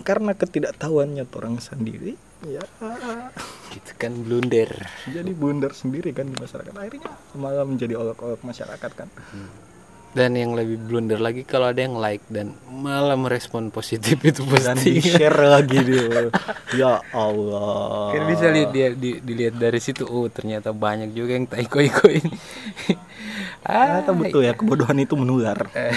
Karena 0.02 0.34
ketidaktahuannya 0.34 1.24
orang 1.30 1.62
sendiri 1.62 2.18
ya. 2.42 2.62
Gitu 3.70 3.92
kan 3.94 4.10
blunder. 4.26 4.70
Jadi 5.06 5.30
bundar 5.30 5.70
sendiri 5.78 6.10
kan 6.10 6.26
di 6.26 6.34
masyarakat. 6.34 6.74
Akhirnya 6.74 7.14
malah 7.38 7.62
menjadi 7.62 7.94
olok-olok 7.94 8.42
masyarakat 8.42 8.90
kan 8.98 9.08
dan 10.18 10.34
yang 10.34 10.58
lebih 10.58 10.82
blunder 10.82 11.22
lagi 11.22 11.46
kalau 11.46 11.70
ada 11.70 11.78
yang 11.78 11.94
like 11.94 12.26
dan 12.26 12.58
malah 12.66 13.14
merespon 13.14 13.70
positif 13.70 14.18
itu 14.20 14.42
dan 14.50 14.74
di 14.74 14.98
pasti. 14.98 15.14
share 15.14 15.38
lagi 15.54 15.78
dia. 15.78 16.26
Ya 16.74 16.98
Allah. 17.14 18.10
Kan 18.10 18.26
bisa 18.26 18.50
lihat 18.50 18.74
dia 18.74 18.90
di- 18.90 19.22
dilihat 19.22 19.54
dari 19.54 19.78
situ 19.78 20.02
oh 20.02 20.26
ternyata 20.26 20.74
banyak 20.74 21.14
juga 21.14 21.38
yang 21.38 21.46
tak 21.46 21.62
iko 21.62 21.78
iko 21.78 22.10
ini 22.10 22.34
ternyata 23.62 24.10
betul 24.10 24.42
ya 24.42 24.58
kebodohan 24.58 24.98
itu 24.98 25.14
menular. 25.14 25.58
Eh. 25.78 25.94